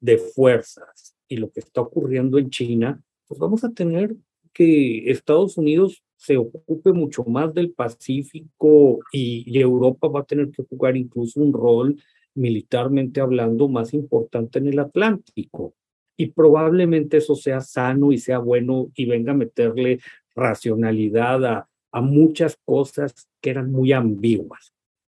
de 0.00 0.18
fuerzas 0.18 1.16
y 1.28 1.36
lo 1.36 1.50
que 1.50 1.60
está 1.60 1.80
ocurriendo 1.80 2.38
en 2.38 2.50
China, 2.50 3.00
pues 3.26 3.40
vamos 3.40 3.64
a 3.64 3.70
tener 3.70 4.14
que 4.54 5.10
Estados 5.10 5.58
Unidos 5.58 6.02
se 6.16 6.38
ocupe 6.38 6.92
mucho 6.92 7.24
más 7.24 7.52
del 7.52 7.72
Pacífico 7.72 9.00
y, 9.12 9.58
Europa 9.58 10.08
va 10.08 10.20
a 10.20 10.24
tener 10.24 10.50
que 10.50 10.62
jugar 10.62 10.96
incluso 10.96 11.40
un 11.40 11.52
rol 11.52 12.00
militarmente 12.34 13.20
hablando 13.20 13.68
más 13.68 13.92
importante 13.92 14.58
en 14.58 14.68
el 14.68 14.78
Atlántico. 14.78 15.74
Y 16.16 16.28
probablemente 16.28 17.18
eso 17.18 17.34
sea 17.34 17.60
sano 17.60 18.12
y 18.12 18.18
sea 18.18 18.38
bueno 18.38 18.90
y 18.94 19.04
venga 19.04 19.32
a 19.32 19.36
meterle 19.36 20.00
racionalidad 20.34 21.44
a, 21.44 21.68
muchas 22.00 22.58
cosas 22.64 23.28
que 23.40 23.50
eran 23.50 23.70
muy 23.70 23.92
ambiguas. 23.92 24.72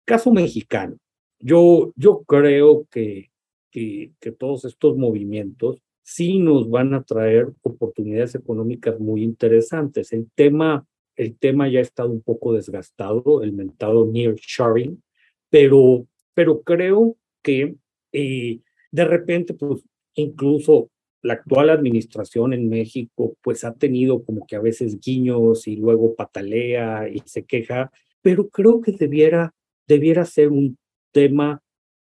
Caso 0.05 0.31
mexicano. 0.31 0.97
Yo, 1.39 1.91
yo 1.95 2.23
creo 2.23 2.85
que, 2.91 3.31
que 3.71 4.31
todos 4.37 4.63
estos 4.65 4.95
movimientos 4.95 5.81
sí 6.07 6.39
nos 6.39 6.69
van 6.69 6.93
a 6.93 7.03
traer 7.03 7.49
oportunidades 7.63 8.33
económicas 8.33 8.97
muy 8.97 9.23
interesantes. 9.23 10.13
El 10.13 10.31
tema, 10.33 10.87
el 11.17 11.37
tema 11.37 11.67
ya 11.67 11.79
ha 11.79 11.81
estado 11.81 12.11
un 12.11 12.21
poco 12.21 12.53
desgastado, 12.53 13.43
el 13.43 13.51
mentado 13.51 14.05
nearshoring, 14.05 15.03
pero, 15.49 16.07
pero 16.33 16.61
creo 16.61 17.17
que 17.43 17.75
eh, 18.13 18.61
de 18.89 19.05
repente, 19.05 19.53
pues 19.53 19.83
incluso 20.13 20.89
la 21.23 21.33
actual 21.33 21.69
administración 21.71 22.53
en 22.53 22.69
México, 22.69 23.35
pues 23.41 23.65
ha 23.65 23.73
tenido 23.73 24.23
como 24.23 24.47
que 24.47 24.55
a 24.55 24.61
veces 24.61 25.01
guiños 25.01 25.67
y 25.67 25.75
luego 25.75 26.15
patalea 26.15 27.09
y 27.09 27.21
se 27.25 27.43
queja, 27.43 27.91
pero 28.21 28.47
creo 28.47 28.79
que 28.79 28.93
debiera, 28.93 29.53
debiera 29.85 30.23
ser 30.23 30.53
un 30.53 30.77
tema 31.11 31.61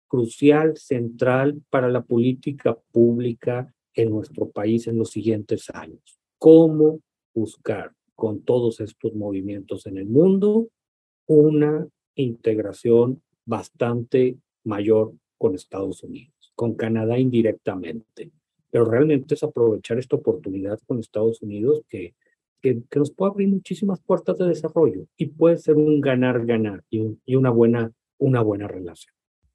crucial, 0.09 0.75
central 0.75 1.61
para 1.69 1.87
la 1.87 2.03
política 2.03 2.77
pública 2.91 3.73
en 3.95 4.09
nuestro 4.09 4.49
país 4.49 4.87
en 4.87 4.97
los 4.97 5.11
siguientes 5.11 5.69
años. 5.69 6.19
¿Cómo 6.37 6.99
buscar 7.33 7.93
con 8.15 8.41
todos 8.41 8.79
estos 8.79 9.13
movimientos 9.13 9.85
en 9.85 9.97
el 9.97 10.05
mundo 10.05 10.69
una 11.27 11.87
integración 12.15 13.21
bastante 13.45 14.37
mayor 14.63 15.13
con 15.37 15.55
Estados 15.55 16.03
Unidos, 16.03 16.51
con 16.55 16.75
Canadá 16.75 17.17
indirectamente? 17.17 18.31
Pero 18.69 18.85
realmente 18.85 19.35
es 19.35 19.43
aprovechar 19.43 19.99
esta 19.99 20.15
oportunidad 20.15 20.79
con 20.87 20.99
Estados 20.99 21.41
Unidos 21.41 21.83
que, 21.87 22.15
que, 22.61 22.81
nos 22.95 23.11
puede 23.11 23.31
abrir 23.31 23.49
muchísimas 23.49 24.01
puertas 24.01 24.37
de 24.37 24.47
desarrollo 24.47 25.05
y 25.15 25.27
puede 25.27 25.57
ser 25.57 25.75
un 25.75 26.01
ganar-ganar 26.01 26.83
y, 26.89 27.17
y 27.25 27.35
una, 27.35 27.51
buena, 27.51 27.91
una 28.17 28.41
buena 28.41 28.67
relación. 28.67 29.12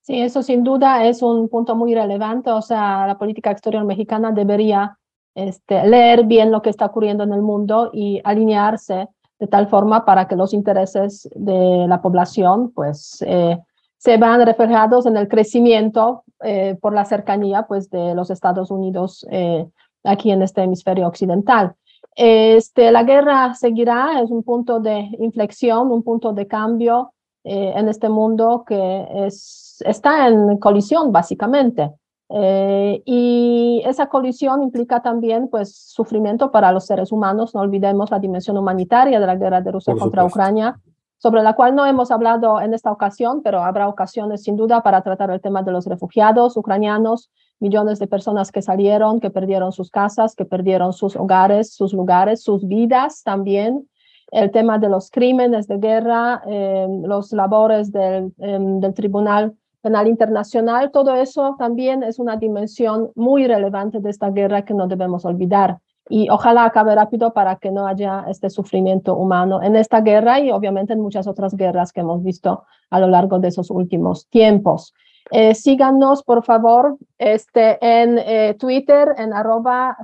Sí, 0.08 0.22
eso 0.22 0.42
sin 0.42 0.64
duda 0.64 1.04
es 1.04 1.20
un 1.20 1.50
punto 1.50 1.76
muy 1.76 1.94
relevante. 1.94 2.50
O 2.50 2.62
sea, 2.62 3.06
la 3.06 3.18
política 3.18 3.50
exterior 3.50 3.84
mexicana 3.84 4.32
debería 4.32 4.96
este, 5.34 5.86
leer 5.86 6.24
bien 6.24 6.50
lo 6.50 6.62
que 6.62 6.70
está 6.70 6.86
ocurriendo 6.86 7.24
en 7.24 7.34
el 7.34 7.42
mundo 7.42 7.90
y 7.92 8.18
alinearse 8.24 9.08
de 9.38 9.46
tal 9.48 9.68
forma 9.68 10.06
para 10.06 10.26
que 10.26 10.34
los 10.34 10.54
intereses 10.54 11.28
de 11.34 11.84
la 11.86 12.00
población 12.00 12.72
pues 12.72 13.22
eh, 13.26 13.58
se 13.98 14.16
vean 14.16 14.46
reflejados 14.46 15.04
en 15.04 15.18
el 15.18 15.28
crecimiento 15.28 16.24
eh, 16.42 16.78
por 16.80 16.94
la 16.94 17.04
cercanía 17.04 17.64
pues 17.64 17.90
de 17.90 18.14
los 18.14 18.30
Estados 18.30 18.70
Unidos 18.70 19.26
eh, 19.30 19.66
aquí 20.04 20.30
en 20.30 20.40
este 20.40 20.62
hemisferio 20.62 21.06
occidental. 21.06 21.74
Este, 22.16 22.90
la 22.92 23.02
guerra 23.02 23.52
seguirá, 23.52 24.22
es 24.22 24.30
un 24.30 24.42
punto 24.42 24.80
de 24.80 25.06
inflexión, 25.18 25.92
un 25.92 26.02
punto 26.02 26.32
de 26.32 26.46
cambio 26.46 27.12
eh, 27.48 27.72
en 27.76 27.88
este 27.88 28.10
mundo 28.10 28.62
que 28.66 29.06
es, 29.26 29.82
está 29.86 30.28
en 30.28 30.58
colisión 30.58 31.12
básicamente. 31.12 31.90
Eh, 32.30 33.02
y 33.06 33.82
esa 33.86 34.08
colisión 34.08 34.62
implica 34.62 35.00
también 35.00 35.48
pues 35.48 35.74
sufrimiento 35.74 36.50
para 36.50 36.72
los 36.72 36.84
seres 36.84 37.10
humanos. 37.10 37.54
No 37.54 37.62
olvidemos 37.62 38.10
la 38.10 38.18
dimensión 38.18 38.58
humanitaria 38.58 39.18
de 39.18 39.26
la 39.26 39.36
guerra 39.36 39.62
de 39.62 39.72
Rusia 39.72 39.94
contra 39.98 40.26
Ucrania, 40.26 40.78
sobre 41.16 41.42
la 41.42 41.54
cual 41.54 41.74
no 41.74 41.86
hemos 41.86 42.10
hablado 42.10 42.60
en 42.60 42.74
esta 42.74 42.92
ocasión, 42.92 43.40
pero 43.42 43.64
habrá 43.64 43.88
ocasiones 43.88 44.42
sin 44.42 44.56
duda 44.56 44.82
para 44.82 45.00
tratar 45.00 45.30
el 45.30 45.40
tema 45.40 45.62
de 45.62 45.72
los 45.72 45.86
refugiados 45.86 46.54
ucranianos, 46.58 47.30
millones 47.60 47.98
de 47.98 48.08
personas 48.08 48.52
que 48.52 48.60
salieron, 48.60 49.20
que 49.20 49.30
perdieron 49.30 49.72
sus 49.72 49.90
casas, 49.90 50.36
que 50.36 50.44
perdieron 50.44 50.92
sus 50.92 51.16
hogares, 51.16 51.72
sus 51.72 51.94
lugares, 51.94 52.42
sus 52.42 52.68
vidas 52.68 53.22
también 53.22 53.88
el 54.30 54.50
tema 54.50 54.78
de 54.78 54.88
los 54.88 55.10
crímenes 55.10 55.66
de 55.66 55.78
guerra, 55.78 56.42
em, 56.46 57.02
los 57.04 57.32
labores 57.32 57.92
del, 57.92 58.32
em, 58.38 58.80
del, 58.80 58.94
Tribunal 58.94 59.54
Penal 59.80 60.08
Internacional, 60.08 60.90
todo 60.90 61.14
eso 61.14 61.56
también 61.58 62.02
es 62.02 62.18
una 62.18 62.36
dimensión 62.36 63.10
muy 63.14 63.46
relevante 63.46 64.00
de 64.00 64.10
esta 64.10 64.30
guerra 64.30 64.64
que 64.64 64.74
no 64.74 64.86
debemos 64.86 65.24
olvidar. 65.24 65.78
Y 66.10 66.28
ojalá 66.30 66.64
acabe 66.64 66.94
rápido 66.94 67.32
para 67.32 67.56
que 67.56 67.70
no 67.70 67.86
haya 67.86 68.24
este 68.28 68.50
sufrimiento 68.50 69.16
humano 69.16 69.62
en 69.62 69.76
esta 69.76 70.00
guerra 70.00 70.40
y 70.40 70.50
obviamente 70.50 70.94
en 70.94 71.00
muchas 71.00 71.26
otras 71.26 71.54
guerras 71.54 71.92
que 71.92 72.00
hemos 72.00 72.22
visto 72.22 72.64
a 72.90 73.00
lo 73.00 73.08
largo 73.08 73.38
de 73.38 73.48
esos 73.48 73.70
últimos 73.70 74.26
tiempos. 74.28 74.94
Eh, 75.30 75.54
síganos, 75.54 76.22
por 76.22 76.42
favor, 76.42 76.96
este, 77.18 77.78
en 77.82 78.18
eh, 78.18 78.56
Twitter, 78.58 79.14
en 79.18 79.34
arroba 79.34 79.98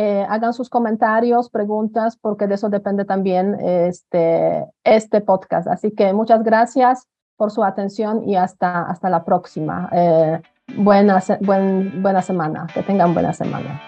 eh, 0.00 0.24
hagan 0.28 0.52
sus 0.52 0.70
comentarios, 0.70 1.50
preguntas, 1.50 2.16
porque 2.16 2.46
de 2.46 2.54
eso 2.54 2.68
depende 2.68 3.04
también 3.04 3.56
este, 3.60 4.64
este 4.84 5.20
podcast. 5.20 5.66
Así 5.66 5.90
que 5.90 6.12
muchas 6.12 6.44
gracias 6.44 7.08
por 7.36 7.50
su 7.50 7.64
atención 7.64 8.22
y 8.22 8.36
hasta, 8.36 8.82
hasta 8.82 9.10
la 9.10 9.24
próxima. 9.24 9.88
Eh, 9.90 10.40
buena, 10.76 11.20
buena 11.40 12.22
semana, 12.22 12.68
que 12.72 12.84
tengan 12.84 13.12
buena 13.12 13.32
semana. 13.32 13.87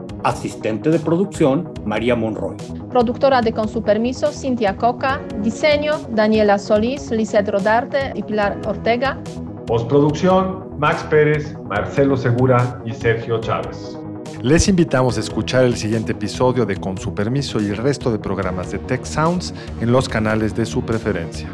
Asistente 0.23 0.89
de 0.89 0.99
producción, 0.99 1.71
María 1.85 2.15
Monroy. 2.15 2.55
Productora 2.89 3.41
de 3.41 3.53
Con 3.53 3.67
su 3.67 3.81
permiso, 3.81 4.31
Cintia 4.31 4.77
Coca. 4.77 5.19
Diseño, 5.41 5.93
Daniela 6.09 6.59
Solís, 6.59 7.09
Lizeth 7.09 7.49
Rodarte 7.49 8.11
y 8.15 8.23
Pilar 8.23 8.59
Ortega. 8.67 9.17
Postproducción, 9.65 10.77
Max 10.77 11.03
Pérez, 11.09 11.55
Marcelo 11.67 12.15
Segura 12.17 12.81
y 12.85 12.93
Sergio 12.93 13.39
Chávez. 13.39 13.97
Les 14.41 14.67
invitamos 14.67 15.17
a 15.17 15.19
escuchar 15.19 15.65
el 15.65 15.75
siguiente 15.75 16.13
episodio 16.13 16.65
de 16.65 16.75
Con 16.75 16.97
su 16.97 17.13
permiso 17.13 17.61
y 17.61 17.67
el 17.67 17.77
resto 17.77 18.11
de 18.11 18.19
programas 18.19 18.71
de 18.71 18.79
Tech 18.79 19.05
Sounds 19.05 19.53
en 19.79 19.91
los 19.91 20.09
canales 20.09 20.55
de 20.55 20.65
su 20.65 20.83
preferencia. 20.83 21.47